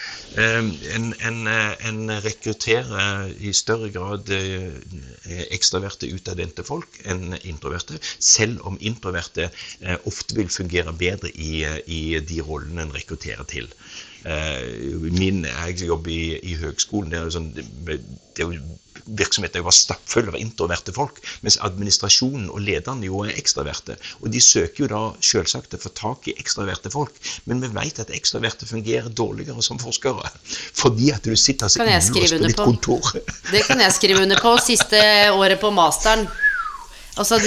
[0.43, 1.39] Ehm, en, en,
[1.87, 9.99] en rekrutterer i større grad eh, ekstraverte, utadvendte folk enn introverte, selv om introverte eh,
[10.11, 13.71] ofte vil fungere bedre i, i de rollene en rekrutterer til.
[14.25, 15.47] Eh, min,
[15.89, 17.11] jobber i, i høgskolen.
[17.13, 18.79] Det er jo sånn, det er jo
[19.11, 19.75] virksomheter var
[20.29, 23.97] av introverte folk, mens administrasjonen og lederne jo er ekstraverte.
[24.21, 27.17] Og de søker jo da selvsagt å få tak i ekstraverte folk,
[27.51, 30.31] men vi vet at ekstraverte fungerer dårligere som forskere.
[30.79, 33.13] Fordi at du sitter så innlåst på ditt kontor.
[33.51, 34.57] Det kan jeg skrive under på.
[34.61, 35.01] Siste
[35.35, 36.29] året på masteren.
[37.19, 37.41] Altså,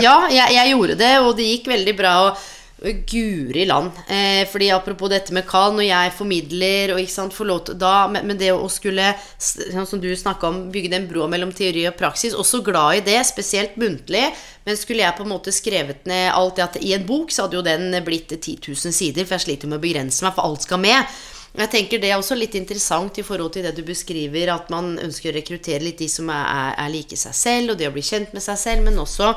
[0.00, 2.14] ja, jeg, jeg, gjorde det, og det gikk veldig bra.
[2.28, 2.46] Og
[2.80, 3.90] Guri land.
[4.08, 7.78] Eh, fordi apropos dette med Carl, når jeg formidler og ikke sant, får lov til
[7.80, 10.10] da, men, det å skulle, sånn som du
[10.46, 14.28] om, bygge den broa mellom teori og praksis, også glad i det, spesielt muntlig.
[14.66, 17.46] Men skulle jeg på en måte skrevet ned alt det at i en bok, så
[17.46, 20.46] hadde jo den blitt 10 000 sider, for jeg sliter med å begrense meg, for
[20.46, 21.18] alt skal med.
[21.58, 24.94] Jeg tenker Det er også litt interessant i forhold til det du beskriver, at man
[25.02, 27.96] ønsker å rekruttere litt de som er, er, er like seg selv, og det å
[27.96, 29.32] bli kjent med seg selv, men også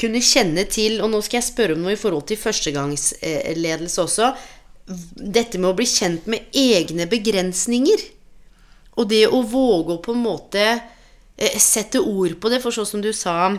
[0.00, 4.32] kunne kjenne til Og nå skal jeg spørre om noe i forhold til førstegangsledelse også.
[5.16, 8.04] Dette med å bli kjent med egne begrensninger.
[8.96, 12.88] Og det å våge å på en måte eh, sette ord på det, for sånn
[12.88, 13.52] som du sa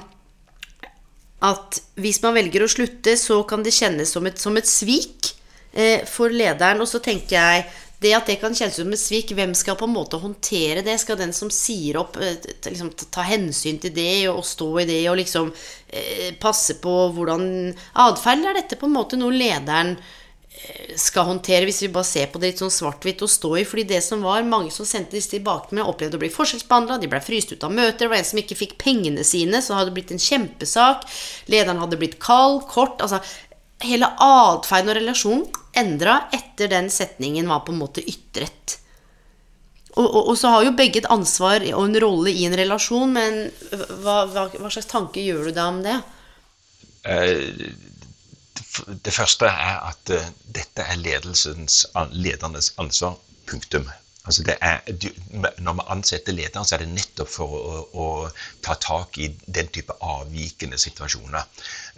[1.45, 5.35] at hvis man velger å slutte, så kan det kjennes som et, som et svik
[5.77, 6.81] eh, for lederen.
[6.81, 7.67] Og så tenker jeg
[8.03, 10.99] det at det kan kjennes som et svik, hvem skal på en måte håndtere det?
[11.01, 12.37] Skal den som sier opp, eh,
[12.67, 15.49] liksom, ta hensyn til det og stå i det og liksom
[15.89, 17.49] eh, passe på hvordan
[18.05, 18.45] atferd?
[18.45, 22.37] Er dette på en måte noe lederen eh, skal håndtere, hvis vi bare ser på
[22.37, 23.65] det litt sånn svart-hvitt og stå i?
[23.65, 27.09] Fordi det som var, mange som sendte disse tilbake med, opplevde å bli forskjellsbehandla, de
[27.09, 29.89] ble fryst ut av møter, det var en som ikke fikk pengene sine, så hadde
[29.89, 31.09] det blitt en kjempesak,
[31.49, 33.23] lederen hadde blitt kald, kort altså
[33.85, 35.45] hele atferden og relasjonen
[35.77, 38.77] endra etter den setningen var på en måte ytret.
[39.97, 43.13] Og, og, og, så har jo begge et ansvar og en rolle i en relasjon,
[43.13, 43.37] men
[44.03, 45.95] hva, hva, hva slags tanke gjør du deg om det?
[47.09, 47.69] Eh,
[49.05, 53.17] det første er at uh, dette er ledernes ansvar.
[53.47, 53.87] Punktum.
[54.27, 54.81] Altså er,
[55.63, 58.07] når man ansetter lederen, så er det nettopp for å, å,
[58.65, 61.47] ta tak i den type avvikende situasjoner.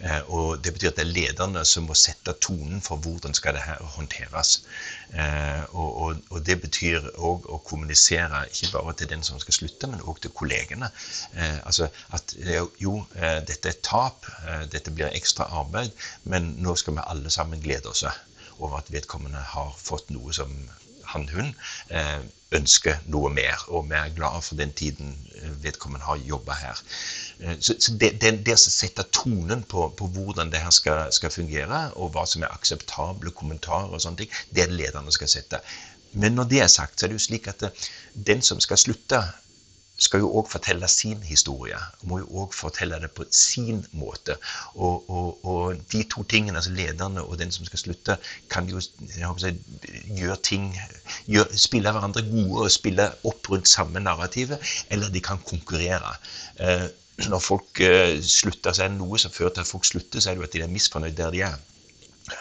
[0.00, 3.56] Eh, og Det betyr at det er lederne som må sette tonen for hvordan skal
[3.56, 4.62] det her håndteres.
[5.12, 9.58] Eh, og, og, og, Det betyr òg å kommunisere ikke bare til den som skal
[9.58, 10.88] slutte, men òg til kollegene.
[11.34, 12.34] Eh, altså at
[12.80, 13.04] jo,
[13.48, 14.26] dette er tap,
[14.72, 15.92] dette blir ekstra arbeid,
[16.24, 18.04] men nå skal vi alle sammen glede oss
[18.60, 20.52] over at vedkommende har fått noe som
[21.12, 21.54] han-hun
[21.88, 22.20] eh,
[22.56, 26.82] ønsker noe mer, og vi er glad for den tiden eh, vedkommende har jobba her.
[27.40, 31.34] Eh, så, det, det, det, å sette tonen på, på hvordan det her skal, skal,
[31.34, 35.30] fungere, og hva som er akseptable kommentarer, og sånne ting, det er det lederne skal
[35.30, 35.62] sette.
[36.12, 37.68] Men når det er sagt, så er det jo slik at
[38.30, 39.22] den som skal slutte,
[40.00, 41.78] skal jo òg fortelle sin historie.
[42.08, 44.36] Må jo òg fortelle det på sin måte.
[44.74, 48.16] Og, og, og, de to tingene, altså lederne og den som skal slutte,
[48.52, 49.52] kan jo si,
[50.16, 50.70] gjøre ting
[51.28, 54.58] gjør, Spille hverandre gode og spille opp rundt samme narrativet,
[54.90, 56.14] eller de kan konkurrere.
[56.60, 56.88] Eh,
[57.28, 60.30] når folk eh, slutter, så er det noe som fører til at folk slutter, så
[60.30, 61.58] er det jo at de er misfornøyd der de er.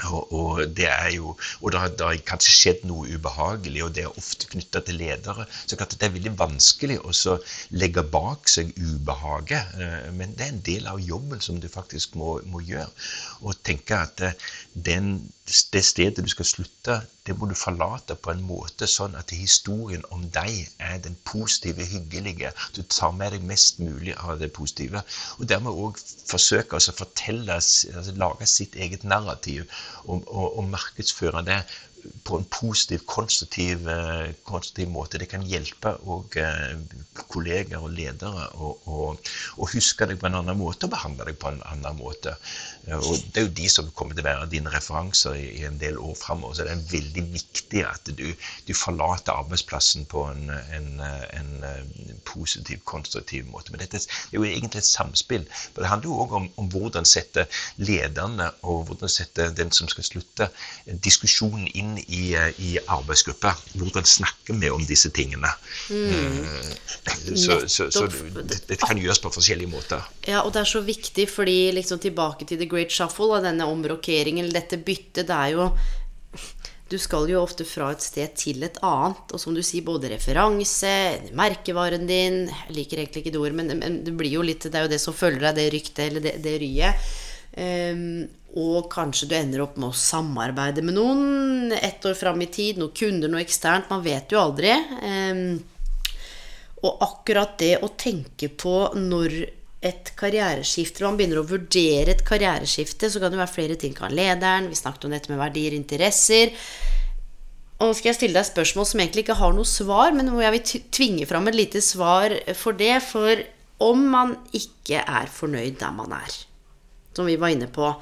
[0.10, 3.94] Og, og, det er jo, og det har, det har, kanskje skjedd noe ubehagelig, og
[3.96, 5.46] det er ofte knytta til ledere.
[5.66, 7.38] Så det er veldig vanskelig å
[7.80, 9.74] legge bak seg ubehaget.
[9.80, 12.90] Eh, men det er en del av jobben som du faktisk må, må gjøre.
[13.46, 15.32] Og tenke at eh, den,
[15.74, 20.04] det stedet du skal slutte, det må du forlate på en måte sånn at historien
[20.14, 22.52] om deg er den positive, hyggelige.
[22.76, 25.02] Du tar med deg mest mulig av det positive.
[25.38, 26.00] Og dermed òg
[26.30, 29.66] forsøke å fortelle, altså lage sitt eget narrativ
[30.06, 31.64] og, og, og markedsføre det
[32.24, 35.20] på en positiv, konstruktiv, eh, konstruktiv, måte.
[35.20, 36.78] Det kan hjelpe og, eh,
[37.28, 41.62] kolleger og ledere å huske deg på en annen måte og behandle deg på en
[41.74, 42.38] annen måte.
[42.88, 45.66] Eh, og Det er jo de som kommer til å være dine referanser i, i
[45.68, 46.56] en del år framover.
[46.56, 48.26] Så det er veldig viktig at du,
[48.68, 50.90] du forlater arbeidsplassen på en, en,
[51.38, 51.52] en,
[52.30, 53.74] positiv, konstruktiv måte.
[53.74, 55.46] Men dette er jo egentlig et samspill.
[55.74, 57.48] For Det handler jo òg om, om, hvordan sette
[57.82, 60.50] lederne og hvordan sette den som skal slutte,
[61.04, 63.56] diskusjonen inn i, eh, i arbeidsgruppa.
[63.80, 65.52] Hvordan snakker vi om disse tingene?
[65.90, 66.46] Mm.
[67.36, 68.06] Så, så, så
[68.40, 70.06] dette kan gjøres på forskjellige måter.
[70.28, 73.68] Ja, og det er så viktig, fordi liksom tilbake til the great shuffle, og denne
[73.70, 75.72] omrokeringen, eller dette byttet, det er jo
[76.90, 79.34] du skal jo ofte fra et sted til et annet.
[79.34, 80.92] Og som du sier, både referanse,
[81.38, 84.74] merkevaren din Jeg liker egentlig ikke det ordet, men, men, det blir jo litt Det
[84.74, 87.10] er jo det som følger deg, det ryktet eller det, det ryet.
[87.60, 88.26] Um,
[88.58, 92.82] og kanskje du ender opp med å samarbeide med noen ett år fram i tid.
[92.82, 93.92] Noen kunder, noe eksternt.
[93.94, 94.74] Man vet jo aldri.
[95.06, 95.60] Um,
[96.80, 99.38] og akkurat det å tenke på når
[99.80, 103.94] et karriereskifte, man begynner å vurdere et karriereskifte, så kan det være flere ting.
[103.96, 106.52] Kan lederen, vi snakket om dette med verdier, interesser.
[107.80, 110.44] Og nå skal jeg stille deg spørsmål som egentlig ikke har noe svar, men hvor
[110.44, 112.98] jeg vil tvinge fram et lite svar for det.
[113.08, 113.40] For
[113.88, 116.36] om man ikke er fornøyd der man er,
[117.16, 117.94] som vi var inne på,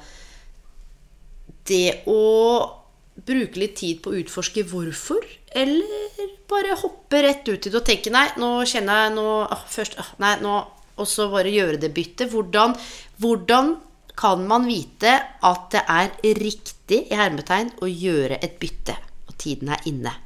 [1.70, 2.24] det å
[3.28, 5.22] bruke litt tid på å utforske hvorfor,
[5.54, 9.28] eller bare hoppe rett ut i det og tenke Nei, nå kjenner jeg nå,
[9.70, 10.58] først, Nei, nå
[10.98, 12.32] Og så bare gjøre det byttet.
[12.32, 12.74] Hvordan,
[13.22, 13.76] hvordan
[14.18, 15.14] kan man vite
[15.46, 18.96] at det er riktig i hermetegn å gjøre et bytte,
[19.28, 20.16] og tiden er inne?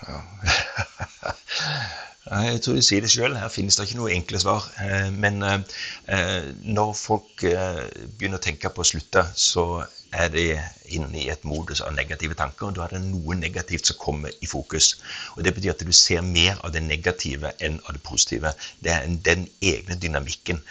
[2.30, 3.34] Jeg tror du sier det sjøl.
[3.34, 4.68] Her finnes det ikke noe enkle svar.
[4.84, 7.80] Eh, men eh, når folk eh,
[8.18, 9.82] begynner å tenke på å slutte, så
[10.12, 10.44] er de
[10.90, 12.66] inne i et modus av negative tanker.
[12.66, 14.96] og Da er det noe negativt som kommer i fokus.
[15.36, 18.54] Og Det betyr at du ser mer av det negative enn av det positive.
[18.82, 20.62] Det er den egne dynamikken.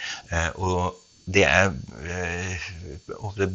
[0.54, 0.96] Og
[1.30, 1.70] det er,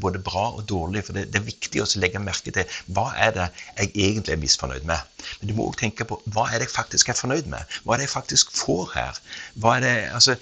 [0.01, 1.03] både bra og dårlig.
[1.05, 4.41] For det, det er viktig å legge merke til hva er det jeg egentlig er
[4.41, 5.23] misfornøyd med.
[5.39, 7.77] Men du må òg tenke på hva er det jeg faktisk er fornøyd med?
[7.83, 9.23] Hva er det jeg faktisk får her?
[9.55, 10.37] Det, altså,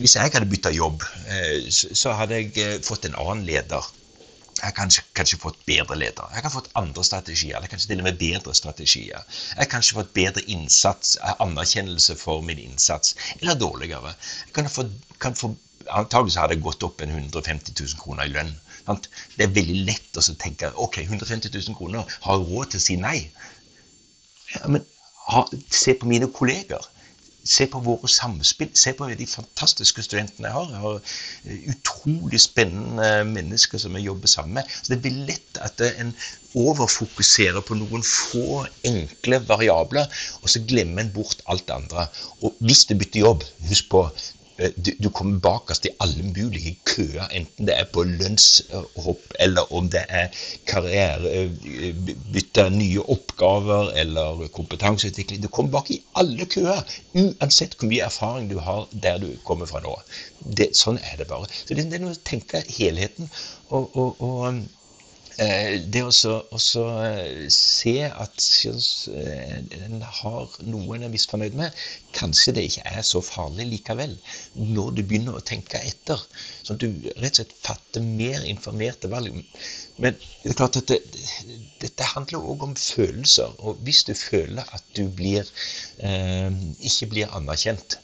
[0.00, 1.04] hvis jeg hadde bytta jobb,
[1.70, 3.92] så hadde jeg fått en annen leder.
[4.64, 6.28] Jeg har kanskje, kanskje, fått bedre leder.
[6.32, 7.56] Jeg har fått andre strategier.
[7.56, 9.26] eller kanskje til og med bedre strategier.
[9.50, 13.12] Jeg har kanskje fått bedre innsats, anerkjennelse for min innsats.
[13.42, 14.14] Eller dårligere.
[14.46, 14.86] Jeg kan få,
[15.20, 15.52] kan få
[15.84, 18.54] Antakeligvis hadde jeg gått opp en 150 000 kroner i lønn.
[18.86, 19.10] Sant?
[19.36, 22.84] Det er veldig lett å tenke ok, 150 000 kroner, har jeg råd til å
[22.86, 23.18] si nei?
[24.54, 24.86] Ja, men
[25.28, 26.88] ha, se på mine kolleger.
[27.44, 28.70] Se på våre samspill.
[28.74, 30.70] Se på de fantastiske studentene jeg har.
[30.72, 31.00] Jeg har
[31.44, 34.76] eh, utrolig spennende mennesker som jeg jobber sammen med.
[34.80, 36.14] Så Det blir lett at en
[36.54, 40.06] overfokuserer på noen få enkle variabler,
[40.42, 42.06] og så glemmer en bort alt det andre.
[42.46, 46.76] Og hvis du bytter jobb, husk på Eh, du, du kommer bakerst i alle mulige
[46.86, 50.28] køer, enten det er på lønnshopp, eller om det er
[50.70, 55.42] karriere, eh, bytte nye oppgaver eller kompetanseutvikling.
[55.42, 56.84] Du kommer bak i alle køer,
[57.14, 59.96] uansett hvor mye erfaring du har der du kommer fra nå.
[60.44, 61.50] Det, sånn er det bare.
[61.64, 63.30] Så det, det er noe å tenke helheten.
[63.70, 64.83] og, og, og Eh,
[65.36, 68.44] det å eh, se at
[69.10, 71.74] eh, en har noe en er misfornøyd med,
[72.14, 74.14] kanskje det ikke er så farlig likevel,
[74.54, 76.22] når du begynner å tenke etter.
[76.62, 79.42] Sånn at du rett og slett fatter mer informerte valg.
[79.98, 80.14] Men
[80.44, 81.00] det er klart at det,
[81.82, 83.58] dette handler òg om følelser.
[83.66, 85.50] Og hvis du føler at du blir,
[85.98, 87.98] eh, ikke blir anerkjent,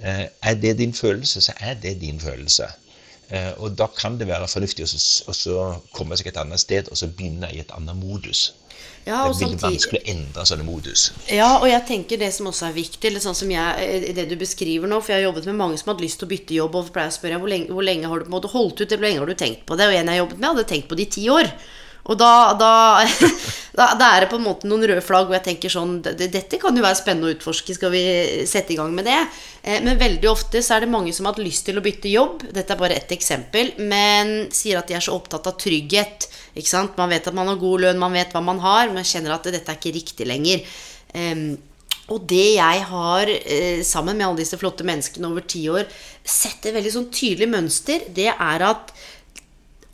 [0.00, 2.68] eh, er det din følelse, så er det din følelse.
[3.28, 7.08] Eh, og da kan det være fornuftig å komme seg et annet sted og så
[7.08, 8.50] begynne i et annet modus.
[9.04, 11.10] Ja, det blir vanskelig å endre sånne modus.
[11.28, 14.34] Ja, og jeg tenker det som også er viktig, eller sånn som jeg, det du
[14.40, 16.78] beskriver nå For jeg har jobbet med mange som hadde lyst til å bytte jobb,
[16.80, 18.86] og pleier å spørre hvor lenge, hvor lenge har du på en måte holdt ut,
[18.86, 19.90] eller hvor lenge har du tenkt på det?
[19.90, 21.52] Og en jeg jobbet med, hadde tenkt på det i ti år.
[22.04, 22.72] Og da, da,
[23.78, 26.58] da, da, er det på en måte noen røde flagg hvor jeg tenker sånn Dette
[26.60, 28.04] kan jo være spennende å utforske, skal vi
[28.48, 29.20] sette i gang med det?
[29.62, 32.12] Eh, men veldig ofte så er det mange som har hatt lyst til å bytte
[32.12, 32.44] jobb.
[32.52, 33.72] Dette er bare ett eksempel.
[33.80, 36.28] Men sier at de er så opptatt av trygghet.
[36.54, 36.98] Ikke sant?
[37.00, 39.48] Man vet at man har god lønn, man vet hva man har, men kjenner at
[39.48, 40.66] dette er ikke riktig lenger.
[42.12, 45.86] og det jeg har, eh, sammen med alle disse flotte menneskene over ti år,
[46.20, 48.92] sett et veldig sånn tydelig mønster, det er at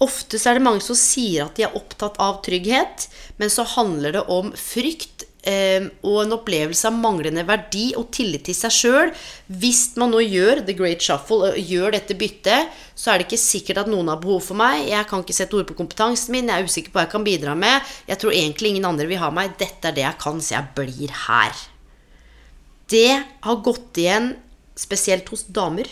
[0.01, 4.17] Ofte er det mange som sier at de er opptatt av trygghet, men så handler
[4.17, 9.13] det om frykt eh, og en opplevelse av manglende verdi og tillit til seg sjøl.
[9.61, 13.83] Hvis man nå gjør the great shuffle, gjør dette byttet, så er det ikke sikkert
[13.85, 14.87] at noen har behov for meg.
[14.89, 17.29] Jeg kan ikke sette ord på kompetansen min, jeg er usikker på hva jeg kan
[17.29, 17.95] bidra med.
[18.09, 19.57] Jeg tror egentlig ingen andre vil ha meg.
[19.61, 21.65] Dette er det jeg kan, så jeg blir her.
[22.91, 23.11] Det
[23.45, 24.33] har gått igjen
[24.81, 25.89] spesielt hos damer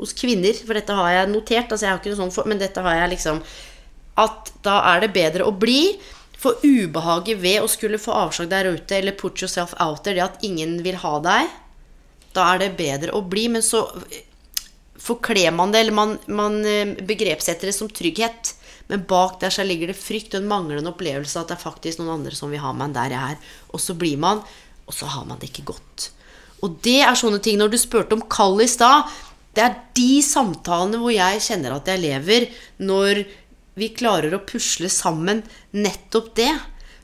[0.00, 2.60] hos kvinner, for dette har jeg notert, altså jeg har ikke noe sånt for, men
[2.60, 3.42] dette har jeg liksom
[4.20, 5.96] At da er det bedre å bli.
[6.42, 10.24] For ubehaget ved å skulle få avslag der ute, eller put yourself out there, det
[10.24, 11.48] at ingen vil ha deg,
[12.36, 13.46] da er det bedre å bli.
[13.54, 13.86] Men så
[15.00, 18.54] forkler man det, eller man, man eh, begrepssetter det som trygghet.
[18.90, 22.00] Men bak der så ligger det frykt og en manglende opplevelse at det er faktisk
[22.00, 23.52] noen andre som vil ha meg der jeg er.
[23.72, 24.42] Og så blir man,
[24.84, 26.10] og så har man det ikke godt.
[26.62, 29.08] Og det er sånne ting Når du spurte om kall i stad,
[29.52, 32.48] det er de samtalene hvor jeg kjenner at jeg lever,
[32.80, 33.24] når
[33.78, 35.42] vi klarer å pusle sammen
[35.76, 36.52] nettopp det.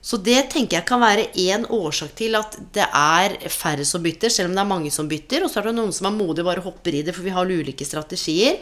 [0.00, 4.32] Så det tenker jeg kan være én årsak til at det er færre som bytter,
[4.32, 5.44] selv om det er mange som bytter.
[5.44, 7.34] Og så er det noen som er modige og bare hopper i det, for vi
[7.34, 8.60] har ulike strategier.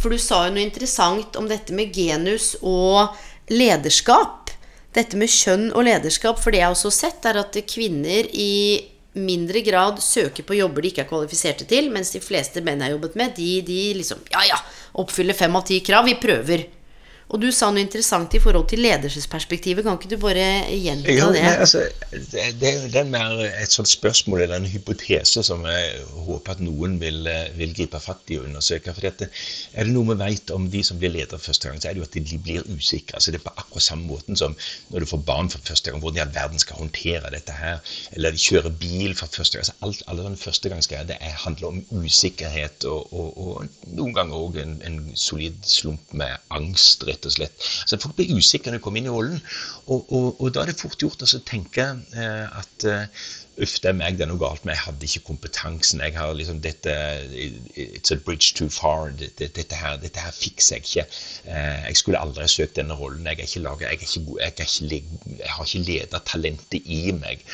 [0.00, 3.14] For du sa jo noe interessant om dette med genus og
[3.52, 4.50] lederskap.
[4.92, 6.40] Dette med kjønn og lederskap.
[6.42, 8.52] For det jeg også har sett, er at kvinner i
[9.18, 12.90] mindre grad søker på jobber de ikke er kvalifiserte til, mens de fleste menn jeg
[12.90, 14.60] har jobbet med, de, de liksom Ja, ja,
[15.02, 16.06] oppfyller fem av ti krav.
[16.08, 16.66] Vi prøver.
[17.32, 19.86] Og du sa noe interessant i forhold til ledelsesperspektivet.
[19.86, 21.40] Kan ikke du bare gjenta Jo, det?
[21.40, 26.02] nei, altså, det, det, det er mer et sånt spørsmål eller en hypotese som jeg
[26.26, 28.92] håper at noen vil, eh, vil gripe fatt i og undersøke.
[28.92, 29.30] For dette,
[29.72, 32.02] er det noe vi vet om de som blir ledere første gang, så er det
[32.02, 33.16] jo at de blir usikre.
[33.16, 34.56] Altså, det er på akkurat samme måten som
[34.92, 36.04] når du får barn for første gang.
[36.04, 37.80] Hvordan i all verden skal håndtere dette her.
[38.12, 39.64] Eller de kjører bil for første gang.
[39.64, 44.36] Altså, alt, alle sånne førstegangsgreier det er, handler om usikkerhet og, og, og noen ganger
[44.36, 47.70] òg en, en solid slump med angst, rett og slett.
[47.86, 49.40] Så folk blir usikre når de kommer inn i rollen.
[49.86, 53.06] Og, og, og da er det fort gjort å tenke eh, at eh,
[53.60, 54.72] Uff, det er meg det er noe galt med.
[54.72, 56.00] Jeg hadde ikke kompetansen.
[56.00, 56.92] jeg har liksom dette,
[57.76, 59.10] It's a bridge too far.
[59.12, 61.04] Dette, dette, her, dette her fikser jeg ikke.
[61.52, 63.28] Eh, jeg skulle aldri søkt denne rollen.
[63.28, 63.36] Jeg
[65.52, 67.44] har ikke ledertalentet i meg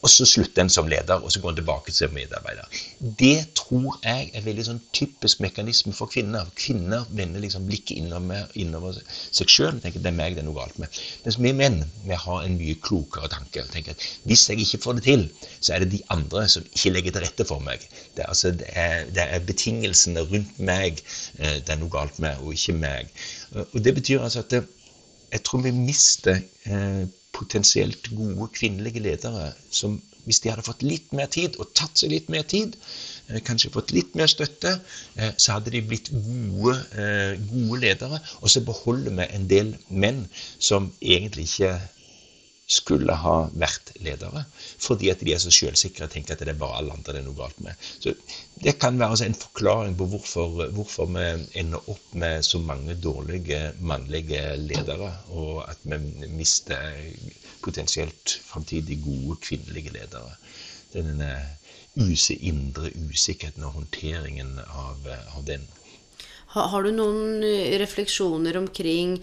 [0.00, 2.80] og så slutter en som leder, og så går en tilbake til medarbeider.
[3.20, 6.48] Det tror jeg er veldig sånn typisk mekanisme for kvinner.
[6.56, 10.48] Kvinner vender liksom blikket innover, innover seg sjøl og tenker det er meg det er
[10.48, 11.00] noe galt med.
[11.26, 13.64] Mens vi menn vi har en mye klokere tanke.
[13.64, 15.26] og tenker at Hvis jeg ikke får det til,
[15.60, 17.84] så er det de andre som ikke legger til rette for meg.
[18.16, 21.04] Det er, altså, det er, det er betingelsene rundt meg
[21.36, 23.10] det er noe galt med, og ikke meg.
[23.72, 24.64] Og Det betyr altså at det,
[25.32, 27.04] jeg tror vi mister eh,
[27.40, 32.12] potensielt gode kvinnelige ledere som hvis de hadde fått litt mer tid og tatt seg
[32.12, 32.76] litt mer tid,
[33.46, 34.74] kanskje fått litt mer støtte,
[35.16, 36.76] så hadde de blitt gode,
[37.48, 38.20] gode ledere.
[38.44, 40.26] Og så beholder vi en del menn
[40.58, 41.72] som egentlig ikke
[42.70, 44.44] skulle ha vært ledere,
[44.78, 47.22] fordi at de er så selvsikre og tenker at det er bare alle andre det
[47.22, 47.74] er noe galt med.
[47.98, 48.14] Så
[48.62, 53.72] Det kan være en forklaring på hvorfor, hvorfor, vi ender opp med så mange dårlige
[53.80, 55.98] mannlige ledere, og at vi
[56.28, 56.94] mister
[57.62, 60.36] potensielt framtidig gode kvinnelige ledere.
[60.94, 61.32] Denne
[61.96, 65.66] indre usikkerheten og håndteringen av, av den.
[66.54, 67.42] Har, har du noen
[67.82, 69.18] refleksjoner omkring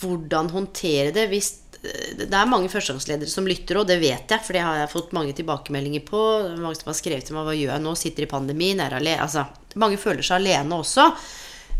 [0.00, 4.54] hvordan håndtere det hvis det er mange førstegangsledere som lytter, og det vet jeg, for
[4.54, 6.20] det har jeg fått mange tilbakemeldinger på.
[6.62, 7.94] Mange som har skrevet til meg 'Hva gjør jeg nå?
[7.98, 8.80] Sitter i pandemien?
[8.80, 11.10] Er alene?' Altså, mange føler seg alene også.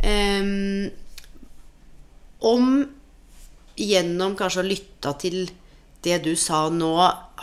[0.02, 0.90] Um,
[2.42, 2.88] om
[3.78, 5.50] gjennom kanskje å lytte til
[6.02, 6.96] det du sa nå,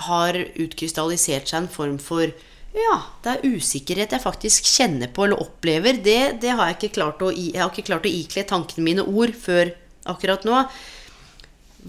[0.10, 2.28] har utkrystallisert seg en form for
[2.76, 5.98] ja, det er usikkerhet jeg faktisk kjenner på eller opplever.
[6.06, 9.72] Det, det har jeg ikke klart å, ikke klart å ikle tankene mine ord før
[10.06, 10.68] akkurat nå.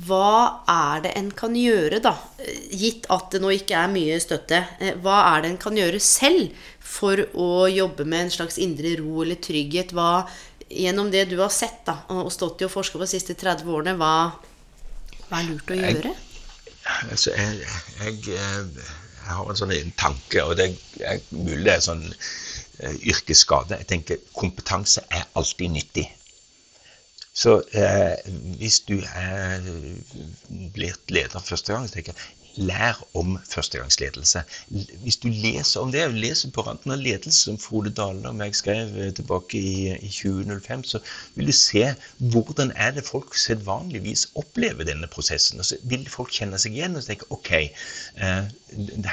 [0.06, 2.14] Hva er det en kan gjøre, da?
[2.70, 4.60] Gitt at det nå ikke er mye støtte.
[5.02, 9.24] Hva er det en kan gjøre selv for å jobbe med en slags indre ro
[9.24, 9.92] eller trygghet?
[9.96, 10.24] Hva,
[10.70, 13.68] gjennom det du har sett da, og stått i og forska på de siste 30
[13.68, 14.14] årene, hva,
[15.26, 16.14] hva er lurt å gjøre?
[16.14, 17.60] Jeg, altså, jeg,
[18.00, 20.70] jeg, jeg har en sånn tanke, og det
[21.04, 22.06] er mulig det er sånn
[22.80, 23.82] yrkesskade.
[23.82, 26.06] Jeg tenker kompetanse er alltid nyttig.
[27.32, 28.16] Så eh,
[28.58, 29.62] hvis du er
[30.74, 34.42] blitt leder første gang, så tenker jeg lær om førstegangsledelse.
[35.04, 38.56] Hvis du leser om det, leser på randen av ledelse, som Frode Dale og meg
[38.58, 41.02] skrev tilbake i, i 2005, så
[41.36, 41.84] vil du se
[42.32, 45.60] hvordan er det folk sedvanligvis opplever denne prosessen.
[45.62, 48.50] Og så vil folk kjenne seg igjen og tenke ok, eh,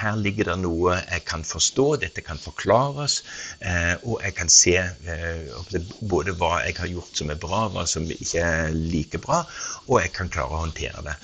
[0.02, 3.22] her ligger det noe jeg kan forstå, dette kan forklares,
[3.60, 7.86] eh, og jeg kan se eh, både hva jeg har gjort som er bra, hva
[7.90, 9.44] som ikke er like bra,
[9.88, 11.18] og jeg kan klare å håndtere det.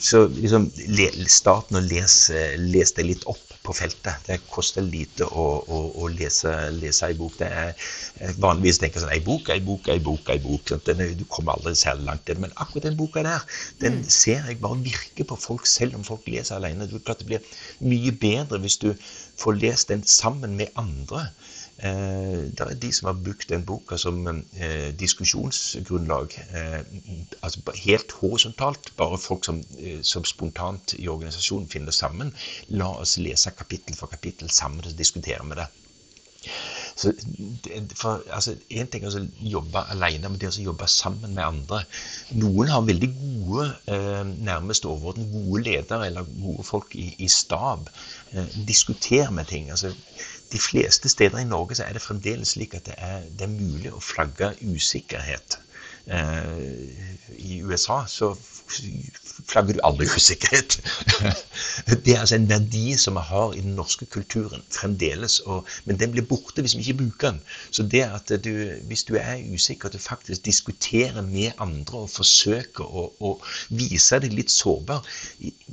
[0.00, 0.70] Så liksom,
[1.32, 4.22] starten å lese, les deg litt opp på feltet.
[4.26, 7.34] Det koster lite å, å, å lese, lese ei bok.
[7.40, 10.30] Det er vanligvis tenker sånn Ei bok, ei bok, ei bok.
[10.32, 10.72] ei bok.
[10.86, 12.32] Den, du kommer aldri særlig langt.
[12.42, 13.44] Men akkurat den boka der,
[13.82, 16.88] den ser jeg bare virke på folk, selv om folk leser alene.
[16.90, 17.52] Det, det blir
[17.82, 18.92] mye bedre hvis du
[19.40, 21.28] får lest den sammen med andre.
[21.78, 26.36] Eh, det er de som har brukt den boka som eh, diskusjonsgrunnlag.
[26.56, 26.80] Eh,
[27.42, 28.92] altså helt horisontalt.
[28.96, 29.62] Bare folk som,
[30.02, 32.32] som, spontant i organisasjonen finner sammen.
[32.68, 35.68] La oss lese kapittel for kapittel sammen og diskutere med det.
[36.96, 37.12] Så
[37.94, 41.82] for, altså, En ting er å jobbe alene, men det å jobbe sammen med andre.
[42.40, 47.90] Noen har veldig gode, eh, nærmest overordnet gode ledere eller gode folk i, i stab.
[48.32, 49.70] Eh, diskuter med ting.
[49.70, 49.92] altså
[50.52, 53.54] de fleste steder i Norge så er det fremdeles slik at det er, det er
[53.54, 55.58] mulig å flagge usikkerhet.
[56.06, 56.58] Eh,
[57.38, 58.36] I USA så
[59.46, 60.78] flagger du aldri usikkerhet.
[62.04, 65.98] Det er altså en verdi som vi har i den norske kulturen fremdeles, og, men
[66.00, 67.40] den blir borte hvis vi ikke bruker den.
[67.70, 68.52] Så det at du,
[68.88, 73.34] hvis du er usikker, at du faktisk diskuterer med andre og forsøker å, å
[73.70, 75.04] vise deg litt sårbar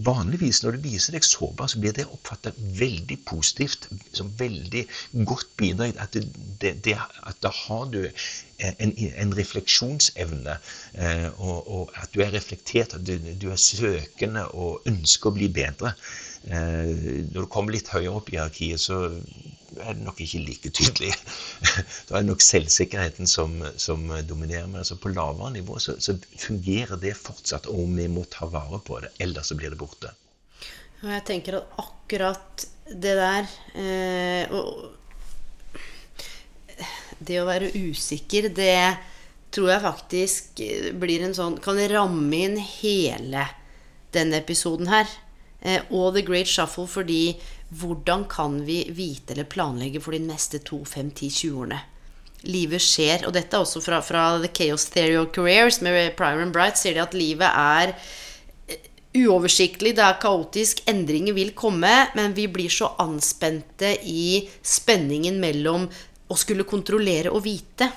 [0.06, 4.86] Vanligvis når du viser deg sårbar, så blir det oppfattet veldig positivt, som veldig
[5.30, 5.94] godt bidrag.
[6.02, 6.18] At,
[6.62, 8.02] det, det, at da har du
[8.64, 8.94] en,
[9.26, 10.58] en refleksjonsevne,
[10.94, 15.36] eh, og, og, at du er reflektert, at du, du, er søkende og ønsker å
[15.38, 15.94] bli bedre.
[16.48, 16.94] Eh,
[17.32, 19.06] når du kommer litt høyere opp i hierarkiet, så
[19.82, 21.14] er det nok ikke like tydelig.
[22.08, 24.68] Da er det nok selvsikkerheten som, som dominerer.
[24.70, 28.82] Men altså på lavere nivå så, så, fungerer det fortsatt, og vi må ta vare
[28.86, 29.14] på det.
[29.24, 30.14] Ellers så blir det borte.
[31.04, 33.48] Og jeg tenker at akkurat det der
[33.80, 34.92] eh, og,
[37.24, 38.98] Det å være usikker, det
[39.54, 40.64] tror jeg faktisk
[41.00, 43.46] blir en sånn Kan ramme inn hele
[44.14, 45.10] denne episoden her.
[45.64, 47.38] Eh, og The Great Shuffle fordi
[47.74, 51.80] hvordan kan vi vite eller planlegge for de neste to, fem, ti, 20 årene?
[52.44, 56.44] Livet skjer, og dette er også fra, fra The Chaos Theory of Careers med Prior
[56.44, 58.90] and Bright, sier de at livet er eh,
[59.24, 65.88] uoversiktlig, det er kaotisk, endringer vil komme, men vi blir så anspente i spenningen mellom
[66.34, 67.90] å skulle kontrollere og vite.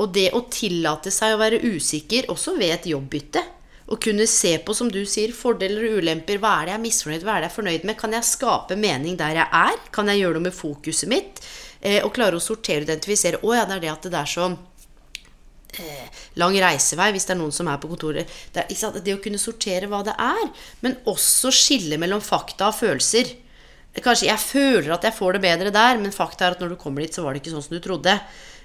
[0.00, 3.44] Og det å tillate seg å være usikker også ved et jobbbytte
[3.86, 6.40] å kunne se på, som du sier, fordeler og ulemper.
[6.42, 7.98] Hva er det jeg er misfornøyd Hva er det jeg er fornøyd med?
[8.00, 9.76] Kan jeg skape mening der jeg er?
[9.94, 11.38] Kan jeg gjøre noe med fokuset mitt?
[11.80, 13.40] Eh, og klare å sortere og identifisere.
[13.46, 14.48] Å ja, det er det at det er så
[15.78, 18.36] eh, lang reisevei hvis det er noen som er på kontoret.
[18.52, 20.46] Det, er, det å kunne sortere hva det er,
[20.82, 23.36] men også skille mellom fakta og følelser.
[24.04, 26.80] Kanskje jeg føler at jeg får det bedre der, men fakta er at når du
[26.80, 28.18] kommer dit, så var det ikke sånn som du trodde.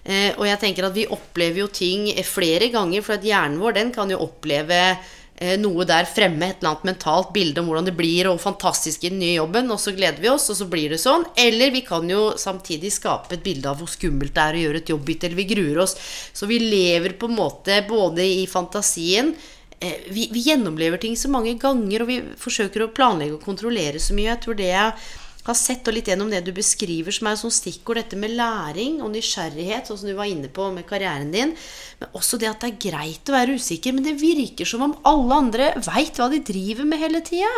[0.04, 3.78] Eh, og jeg tenker at vi opplever jo ting flere ganger, for at hjernen vår
[3.78, 7.92] den kan jo oppleve eh, noe der fremme, et eller annet mentalt bilde om hvordan
[7.92, 10.68] det blir, og fantastisk i den nye jobben, og så gleder vi oss, og så
[10.72, 11.28] blir det sånn.
[11.38, 14.84] Eller vi kan jo samtidig skape et bilde av hvor skummelt det er å gjøre
[14.84, 15.98] et jobbbytte, eller vi gruer oss.
[16.34, 19.36] Så vi lever på en måte både i fantasien
[19.78, 24.02] eh, vi, vi, gjennomlever ting så mange ganger, og vi forsøker å planlegge og kontrollere
[24.02, 24.32] så mye.
[24.34, 27.54] Jeg tror det jeg har sett og litt gjennom det du beskriver som er sånn
[27.54, 31.56] stikkord, dette med læring og nysgjerrighet, sånn som du var inne på med karrieren din.
[32.02, 33.96] Men også det at det er greit å være usikker.
[33.98, 37.52] Men det virker som om alle andre veit hva de driver med hele tida.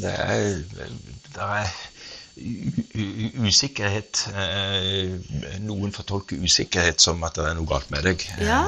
[0.00, 0.60] Det er,
[1.34, 1.72] det er
[3.44, 5.10] usikkerhet eh,
[5.60, 8.24] Noen fortolker usikkerhet som at det er noe galt med deg.
[8.40, 8.62] Ja.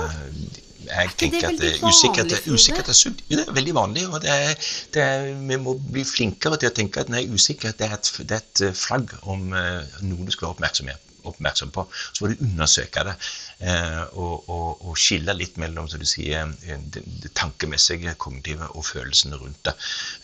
[0.89, 3.23] Eh, jeg tenker at usikkerhet, usikkerhet er sunt.
[3.29, 4.07] Det er veldig vanlig.
[4.09, 7.79] og det er, det er, Vi må bli flinkere til å tenke at nei, usikkerhet
[7.79, 11.87] det er, et, det er et flagg om uh, noe du skal være oppmerksom på.
[12.13, 13.17] Så må du undersøke det.
[13.63, 17.05] Eh, og, og, og, skille litt mellom så du sier, eh, det,
[17.39, 19.75] tankemessige, kognitive og følelsene rundt det.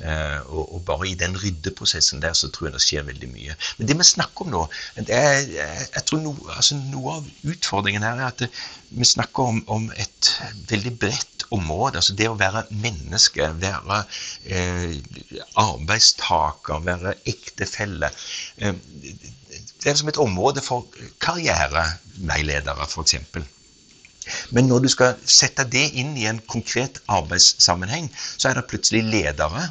[0.02, 3.54] Eh, og, og, bare i den ryddeprosessen der så tror jeg det skjer veldig mye.
[3.78, 4.64] Men det vi snakker om nå
[5.06, 8.50] er, jeg tror no, altså Noe av utfordringen her er at det,
[8.90, 10.30] vi snakker om, om, et
[10.70, 12.00] veldig bredt område.
[12.00, 14.02] altså Det å være menneske, være
[14.48, 14.96] eh,
[15.60, 18.10] arbeidstaker, være ektefelle.
[18.56, 18.74] Eh,
[19.82, 20.86] det er som et område for
[21.22, 23.14] karriereveiledere, f.eks.
[24.50, 29.04] Men når du skal sette det inn i en konkret arbeidssammenheng, så er det plutselig
[29.06, 29.68] ledere.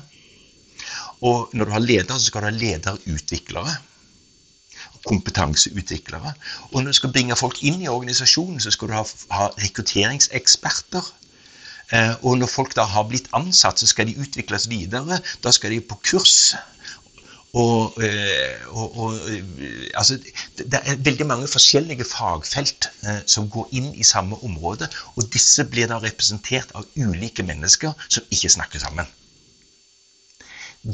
[1.22, 3.76] Og når du har ledere, så skal du ha lederutviklere.
[5.08, 6.34] Kompetanseutviklere.
[6.72, 11.14] Og når du skal bringe folk inn i organisasjonen, så skal du ha, ha rekrutteringseksperter.
[11.96, 15.22] Eh, og når folk da har blitt ansatt, så skal de utvikles videre.
[15.44, 16.56] Da skal de på kurs.
[17.58, 20.18] Og, eh, og, og, eh, altså,
[20.58, 24.90] det er veldig mange forskjellige fagfelt eh, som går inn i samme område.
[25.16, 29.10] Og disse blir da representert av ulike mennesker som ikke snakker sammen.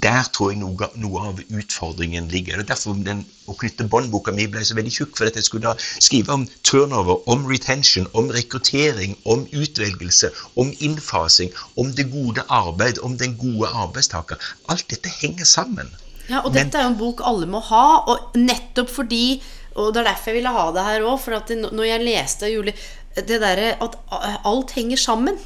[0.04, 2.56] Der tror jeg noe, noe av utfordringen ligger.
[2.58, 5.18] Det er derfor den knytte båndboka mi ble så veldig tjukk.
[5.20, 10.72] For at jeg skulle da skrive om turnover, om retention, om rekruttering, om utvelgelse, om
[10.80, 14.40] innfasing, om det gode arbeid, om den gode arbeidstaker.
[14.72, 15.92] Alt dette henger sammen.
[16.30, 19.42] Ja, og dette er jo en bok alle må ha, og nettopp fordi
[19.76, 22.06] Og det er derfor jeg ville ha det her òg, for at det, når jeg
[22.06, 22.76] leste Julie
[23.18, 23.98] Det derre at
[24.46, 25.38] alt henger sammen.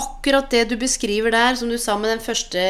[0.00, 2.60] Akkurat det du beskriver der, som du sa med den første,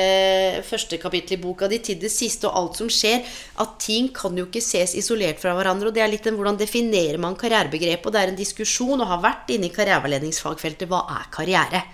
[0.66, 3.22] første kapittelet i boka di, til det siste og alt som skjer,
[3.60, 5.90] at ting kan jo ikke ses isolert fra hverandre.
[5.90, 9.10] Og det er litt en hvordan definerer man karrierebegrepet, og det er en diskusjon, og
[9.12, 10.90] har vært inne i karriereveiledningsfagfeltet.
[10.90, 11.84] Hva er karriere?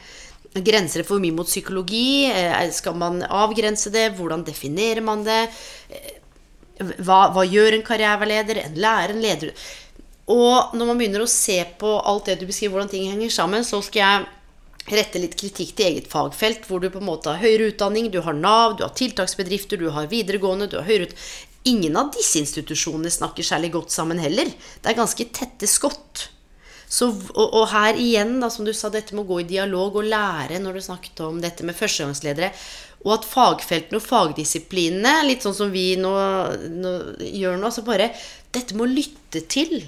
[0.65, 2.29] Grenser det for mye mot psykologi?
[2.31, 4.13] Eh, skal man avgrense det?
[4.19, 5.43] Hvordan definerer man det?
[5.91, 6.15] Eh,
[7.01, 8.63] hva, hva gjør en karriereveileder?
[8.67, 9.15] En lærer?
[9.15, 9.53] En leder?
[10.33, 13.67] Og når man begynner å se på alt det du beskriver, hvordan ting henger sammen,
[13.67, 17.43] så skal jeg rette litt kritikk til eget fagfelt, hvor du på en måte har
[17.43, 21.21] høyere utdanning, du har Nav, du har tiltaksbedrifter, du har videregående, du har høyere ut...
[21.67, 24.47] Ingen av disse institusjonene snakker særlig godt sammen heller.
[24.55, 26.29] Det er ganske tette skott.
[26.89, 29.99] Så, og, og, her igjen, da, som du sa, dette med å gå i dialog
[29.99, 32.53] og lære når du snakket om dette med førstegangsledere.
[33.07, 36.13] Og at fagfeltene og fagdisiplinene, litt sånn som vi nå,
[36.79, 36.93] nå
[37.27, 38.11] gjør nå, så bare
[38.57, 39.83] Dette med å lytte til.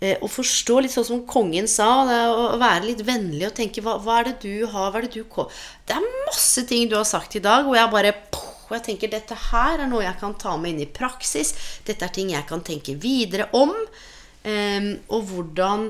[0.00, 1.86] eh, og forstå, litt sånn som kongen sa,
[2.32, 5.12] å være litt vennlig og tenke hva, hva er det du har, hva er det
[5.14, 5.50] du ko-
[5.86, 8.14] Det er masse ting du har sagt i dag, og jeg bare
[8.70, 11.52] og jeg tenker dette her er noe jeg kan ta med inn i praksis.
[11.84, 13.72] Dette er ting jeg kan tenke videre om.
[14.46, 15.88] Em, og hvordan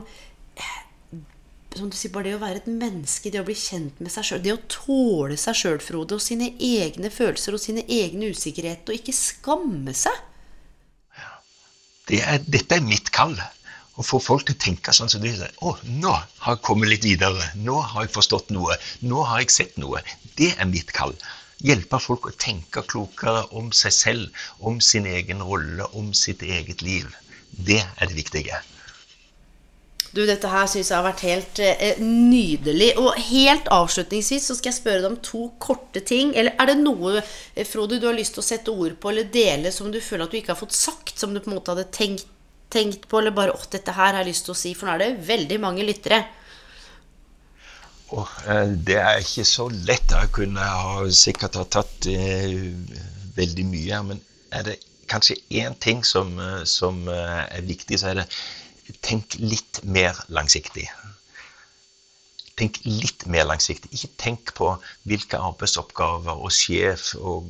[1.77, 4.27] som du sier, bare det å være et menneske, det å bli kjent med seg
[4.27, 8.91] sjøl, det å tåle seg sjøl, Frode, og sine egne følelser og sine egne usikkerheter,
[8.91, 10.27] og ikke skamme seg.
[12.11, 13.37] Det er, dette er mitt kall.
[14.01, 15.31] Å få folk til å tenke sånn som de.
[15.37, 17.51] Å, nå har jeg kommet litt videre.
[17.61, 18.75] Nå har jeg forstått noe.
[19.07, 20.01] Nå har jeg sett noe.
[20.41, 21.15] Det er mitt kall.
[21.61, 26.83] Hjelpe folk å tenke klokere om seg selv, om sin egen rolle, om sitt eget
[26.83, 27.07] liv.
[27.53, 28.63] Det er det viktige.
[30.11, 32.91] Du, dette her syns jeg har vært helt eh, nydelig.
[32.99, 36.33] Og helt avslutningsvis så skal jeg spørre deg om to korte ting.
[36.35, 37.21] Eller er det noe,
[37.55, 40.27] eh, Frode, du har lyst til å sette ord på eller dele som du føler
[40.27, 42.27] at du ikke har fått sagt, som du på en måte hadde tenkt,
[42.71, 44.95] tenkt på, eller bare 'Å, dette her har jeg lyst til å si', for nå
[44.95, 46.25] er det veldig mange lyttere.
[48.11, 50.11] Og, eh, det er ikke så lett.
[50.11, 52.51] Jeg kunne ha sikkert ha tatt eh,
[53.37, 54.81] veldig mye men er det
[55.11, 58.27] kanskje én ting som, eh, som er viktig, så er det
[59.01, 60.91] tenk litt mer langsiktig.
[62.61, 63.89] Tenk litt mer langsiktig.
[63.97, 64.75] Ikke tenk på
[65.09, 67.49] hvilke arbeidsoppgaver og sjef og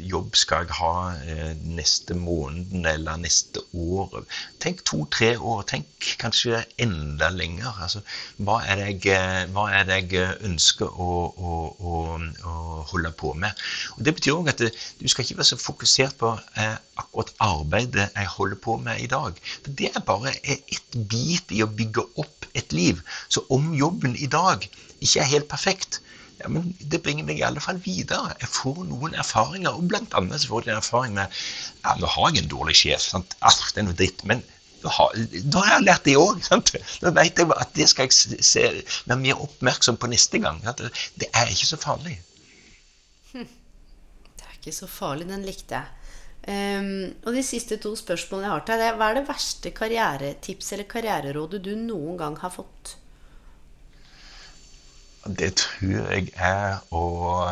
[0.00, 0.92] jobb skal jeg ha
[1.24, 4.20] eh, neste måneden eller neste år.
[4.60, 5.62] Tenk to-tre år.
[5.70, 7.72] Tenk kanskje enda lenger.
[7.86, 8.02] Altså,
[8.36, 12.02] hva, er det jeg, eh, hva er det jeg ønsker å, å, å,
[12.52, 12.54] å
[12.92, 13.64] holde på med?
[13.96, 18.10] Og det betyr òg at du skal ikke være så fokusert på eh, akkurat arbeidet
[18.12, 19.40] jeg holder på med i dag.
[19.64, 23.00] For det er bare et bit i å bygge opp et liv.
[23.28, 26.00] Så om jobben i dag ikke er helt perfekt,
[26.40, 28.32] ja, men det bringer meg i alle fall videre.
[28.40, 31.42] Jeg får noen erfaringer, og blant annet så får jeg en erfaring med
[31.84, 33.04] ja, nå har jeg en dårlig sjef.
[33.12, 33.36] sant?
[33.44, 34.24] Ah, det er noe dritt.
[34.28, 34.42] men
[34.80, 36.40] da har, jeg lært det òg.
[37.04, 38.62] Da vet jeg at det skal jeg se,
[39.04, 40.60] være mer oppmerksom på neste gang.
[40.64, 40.80] Sant?
[41.20, 42.16] Det er ikke så farlig.
[44.40, 45.96] Det er ikke så farlig, den likte jeg.
[46.40, 49.72] Um, og de siste to spørsmålene jeg har til deg, er, hva er det verste
[49.76, 52.94] karrieretipset eller karriererådet du noen gang har fått?
[55.26, 57.02] Det tror jeg er å,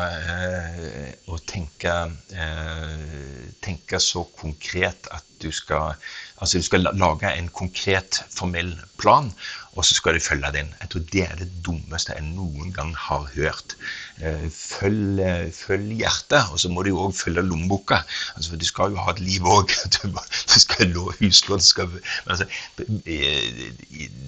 [0.01, 1.93] eh, å tenke,
[2.33, 5.93] eh, tenke så konkret at du skal
[6.39, 9.33] Altså du skal lage en konkret, formell plan,
[9.77, 10.71] og så skal du følge den.
[10.81, 13.75] Jeg tror det er det dummeste jeg noen gang har hørt.
[14.19, 18.01] Eh, Følg, eh, følg hjertet, og så må du jo òg følge lommeboka.
[18.35, 19.75] Altså, du skal jo ha et liv òg.
[19.99, 21.89] Du, du skal lå huslån skal,
[22.25, 22.45] altså,
[22.79, 23.71] eh,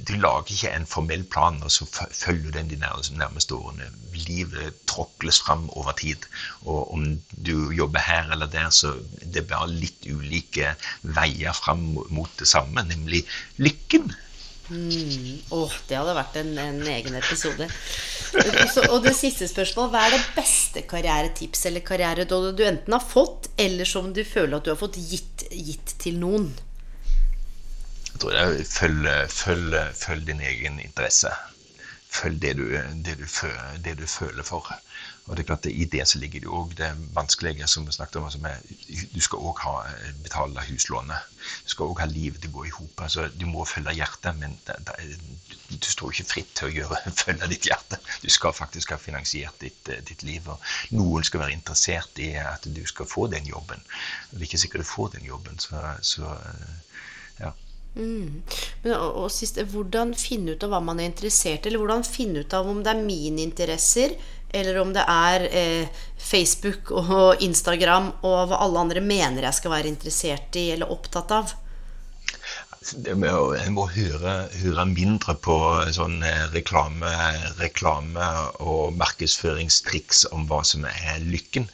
[0.07, 3.89] Du lager ikke en formell plan, og så følger du den de nærmeste årene.
[4.27, 6.27] Livet tråkles fram over tid.
[6.61, 7.05] Og om
[7.45, 12.47] du jobber her eller der, så det er bare litt ulike veier fram mot det
[12.47, 13.25] samme, nemlig
[13.57, 14.11] lykken.
[14.71, 17.67] Åh, det hadde vært en, en egen episode.
[18.87, 23.49] Og det siste spørsmålet, hva er det beste karrieretips eller karriererådet du enten har fått,
[23.59, 26.51] eller som du føler at du har fått gitt, gitt til noen?
[28.11, 31.33] Jeg tror det er følg, følg, følg din egen interesse.
[32.11, 32.65] Følg det du,
[33.03, 34.71] det, du føler, det du føler for.
[35.27, 38.17] Og det er klart I det så ligger det òg det vanskelige som vi snakket
[38.19, 38.29] om.
[38.33, 38.57] Som er,
[39.13, 39.61] du skal òg
[40.23, 41.29] betale huslånet.
[41.65, 43.03] Du skal òg ha livet til å gå i hop.
[43.05, 44.97] Altså, du må følge hjertet, men det, det,
[45.69, 48.01] du står ikke fritt til å gjøre, følge ditt hjerte.
[48.25, 50.49] Du skal faktisk ha finansiert ditt, ditt liv.
[50.49, 53.83] Og noen skal være interessert i at du skal få den jobben.
[54.31, 56.33] Det er ikke sikkert du får den jobben, så, så
[57.39, 57.53] ja.
[57.93, 58.43] Men,
[58.95, 62.45] og, og sist, hvordan finne ut av hva man er interessert i, eller hvordan finne
[62.45, 64.15] ut av om det er mine interesser,
[64.53, 69.75] eller om det er eh, Facebook og Instagram og hva alle andre mener jeg skal
[69.75, 71.55] være interessert i eller opptatt av.
[73.11, 75.55] En må høre, høre mindre på
[75.93, 77.11] sånn eh, reklame,
[77.59, 78.29] reklame
[78.65, 81.67] og markedsføringstriks om hva som er lykken.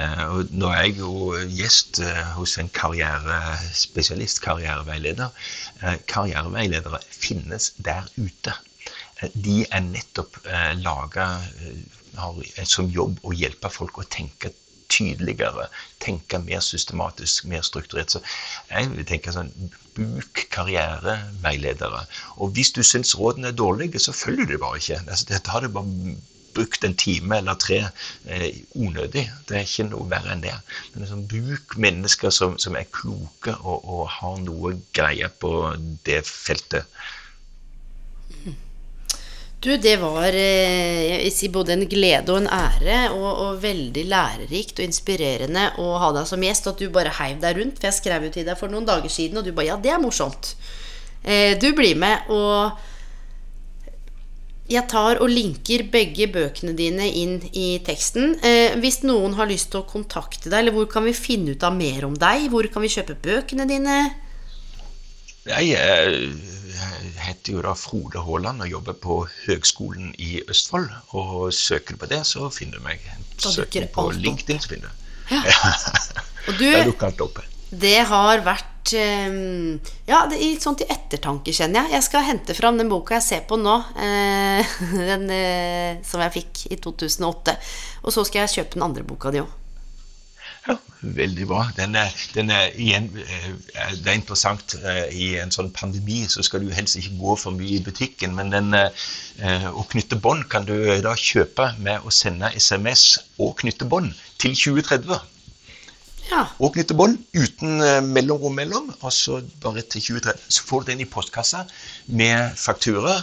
[0.00, 0.20] Eh,
[0.52, 5.32] nå er jeg jo gjest eh, hos en karrierespesialist, karriereveileder.
[5.82, 8.54] Eh, karriereveiledere finnes der ute.
[9.20, 10.72] Eh, De er nettopp eh,
[12.16, 14.52] laga som jobb å hjelpe folk å tenke
[14.92, 15.68] tydeligere,
[16.04, 18.12] tenke mer systematisk, mer strukturert.
[18.12, 18.20] Så
[18.70, 19.52] jeg vil tenke sånn
[19.92, 22.06] Bruk karriereveiledere.
[22.40, 25.02] Og hvis du syns rådene er dårlige, så følger du det bare ikke.
[25.02, 26.14] Altså, dette har du bare
[26.56, 27.78] brukt en time eller tre
[28.24, 29.26] eh, unødig.
[29.48, 30.54] Det er ikke noe verre enn det.
[30.94, 35.52] Men liksom, bruk mennesker som, som er kloke og, og har noe greie på
[36.08, 36.88] det feltet.
[39.62, 44.80] Du, det var eh, si, både en glede og en ære, og, og veldig lærerikt
[44.80, 46.66] og inspirerende å ha deg som gjest.
[46.72, 47.78] At du bare heiv deg rundt.
[47.78, 49.92] For jeg skrev jo til deg for noen dager siden, og du bare Ja, det
[49.94, 50.56] er morsomt.
[51.22, 52.74] Eh, du blir med, og
[54.72, 58.34] jeg tar og linker begge bøkene dine inn i teksten.
[58.42, 61.66] Eh, hvis noen har lyst til å kontakte deg, eller hvor kan vi finne ut
[61.66, 62.48] av mer om deg?
[62.50, 64.00] Hvor kan vi kjøpe bøkene dine?
[65.46, 66.18] Jeg eh,
[67.22, 70.90] heter jo da Frode Haaland og jobber på Høgskolen i Østfold.
[71.18, 73.04] Og søker du på det, så finner du meg.
[73.38, 74.10] Søker på.
[74.16, 75.08] LinkedIn, så finner du.
[75.32, 75.72] Ja.
[76.50, 77.36] Og du, dukker opp.
[77.70, 79.34] det har vært eh,
[80.08, 81.94] Ja, det er sånn til ettertanke, kjenner jeg.
[81.94, 84.74] Jeg skal hente fram den boka jeg ser på nå, eh,
[85.12, 87.54] den eh, som jeg fikk i 2008.
[88.02, 89.61] Og så skal jeg kjøpe den andre boka di òg.
[90.66, 90.74] Ja,
[91.18, 91.62] veldig bra.
[91.76, 93.46] Den er, den er igjen, eh,
[93.98, 94.74] det er interessant.
[94.78, 98.36] eh, I en sånn pandemi så skal du helst ikke gå for mye i butikken,
[98.38, 103.56] men den, eh, å knytte bånd kan du da kjøpe med å sende SMS og
[103.64, 105.18] knytte bånd til 2030.
[106.30, 106.46] Ja.
[106.62, 110.46] Og knytte bånd uten eh, mellomrom mellom, og så bare til 2030.
[110.56, 111.64] Så får du den i postkassa
[112.06, 113.18] med faktura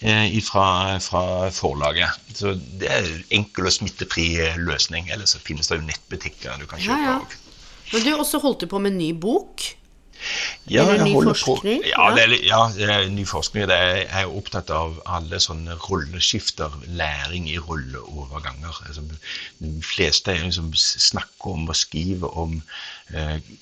[0.00, 0.66] eh, fra,
[1.02, 1.24] fra
[1.54, 2.20] forlaget.
[2.36, 5.10] Så det er en enkel og smittefri eh, løsning.
[5.10, 7.18] Eller så finnes det jo nettbutikker du kan kjøpe kjøpe ja.
[7.18, 7.38] ja.
[7.92, 9.64] Men du også holdt du på med en ny bok.
[10.70, 13.66] Ja, er det ny forskning, ja, det er, ja, det er ny forskning.
[13.68, 18.82] Det er, jeg er opptatt av alle sånne rolleskifter, læring i rolleoverganger.
[18.86, 19.04] Altså,
[19.58, 22.60] de fleste jo snakker om og skriver om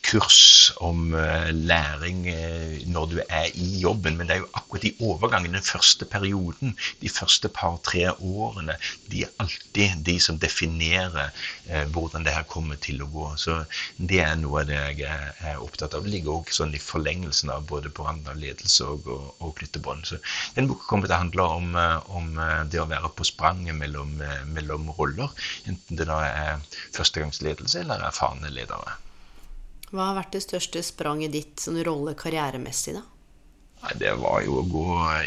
[0.06, 4.84] kurs, om eh, læring eh, når du er i jobben, men det er jo akkurat
[4.84, 8.76] i overgangen, den første perioden, de første par-tre årene,
[9.10, 11.30] de er alltid de som definerer
[11.66, 13.26] eh, hvordan det her kommer til å gå.
[13.40, 13.58] Så
[13.96, 16.06] det er noe av det jeg er, opptatt av.
[16.06, 20.06] Det ligger også sånn i forlengelsen av både brand av ledelse og, og, og knyttebånd.
[20.08, 20.20] Så
[20.56, 23.78] den boka kommer til å handle om, eh, om eh, det å være på spranget
[23.78, 25.30] mellom, eh, mellom roller,
[25.66, 28.98] enten det da er førstegangsledelse eller erfarne ledere.
[29.90, 33.02] Hva har vært det største spranget ditt sånn rolle karrieremessig, da?
[33.80, 34.86] Nei, Det var jo å gå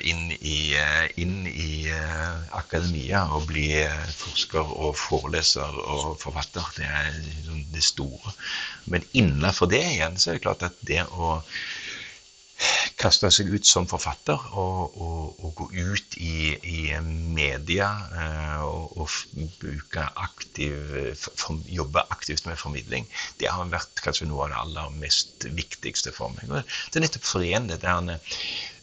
[0.10, 6.68] inn i, eh, inn i eh, akademia og bli eh, forsker og foreleser og forfatter.
[6.78, 8.36] Det er liksom det store.
[8.86, 11.40] Men innenfor det igjen så er det klart at det å
[13.00, 18.98] kaste seg ut som forfatter og, og, og gå ut i, i media eh, og,
[19.04, 20.76] og aktiv,
[21.68, 23.08] jobbe aktivt med formidling,
[23.40, 26.64] det har vært kanskje noe av det aller mest viktigste for meg.
[26.92, 27.82] Det er nettopp forene det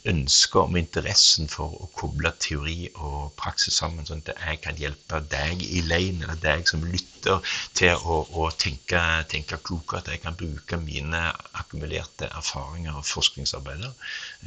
[0.09, 5.21] ønsket om interessen for å koble teori og praksis sammen, sånn at jeg kan hjelpe
[5.33, 10.01] deg i leiren, eller deg som lytter, til å, å tenke, tenke klokere.
[10.01, 11.21] At jeg kan bruke mine
[11.61, 13.93] akkumulerte erfaringer og forskningsarbeider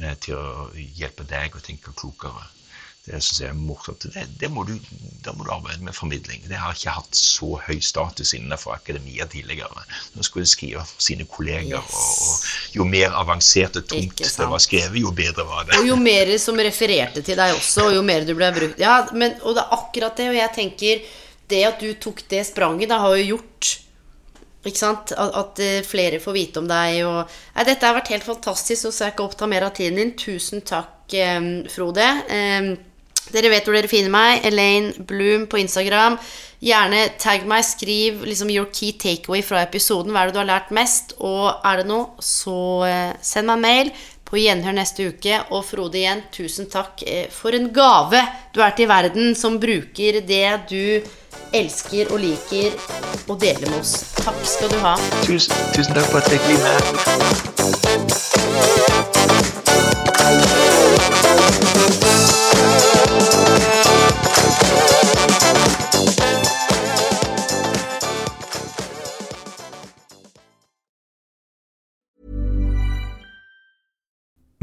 [0.02, 2.48] eh, til å hjelpe deg å tenke klokere.
[3.04, 4.06] Det syns jeg er morsomt.
[4.14, 4.72] Det, det må du,
[5.20, 6.40] da må du arbeide med formidling.
[6.48, 9.84] Det har ikke hatt så høy status innenfor akademia tidligere.
[10.16, 11.98] Nå skulle skrive for sine kolleger, Yes.
[12.00, 15.76] og, og jo mer avansert og tungt det var skrevet, jo bedre var det.
[15.82, 18.96] Og jo mer som refererte til deg også, og jo mer du ble brukt Ja,
[19.12, 21.04] men, og det er akkurat det, og jeg tenker
[21.52, 23.74] Det at du tok det spranget, det har jo gjort?
[24.64, 27.02] At, at eh, flere får vite om deg.
[27.04, 30.00] Og, nei, dette har vært helt fantastisk, så skal jeg ikke oppta mer av tiden
[30.00, 30.14] din.
[30.16, 31.36] Tusen takk, eh,
[31.68, 32.06] Frode.
[32.32, 32.70] Eh,
[33.32, 34.44] dere vet hvor dere finner meg.
[34.48, 36.18] Elaine Bloom på Instagram.
[36.64, 40.12] Gjerne tagg meg, skriv liksom your key takeaway fra episoden.
[40.14, 41.12] Hva er det du har lært mest?
[41.20, 42.58] Og er det noe, så
[42.88, 43.92] eh, send meg mail.
[44.24, 45.34] På gjenhør neste uke.
[45.52, 48.20] Og Frode igjen, tusen takk eh, for en gave
[48.54, 51.04] du er til verden, som bruker det du
[51.54, 52.72] elsker og liker,
[53.30, 54.14] å dele med oss.
[54.18, 54.96] Takk skal du ha.
[55.26, 56.82] Tusen, tusen takk for at jeg fikk bli med.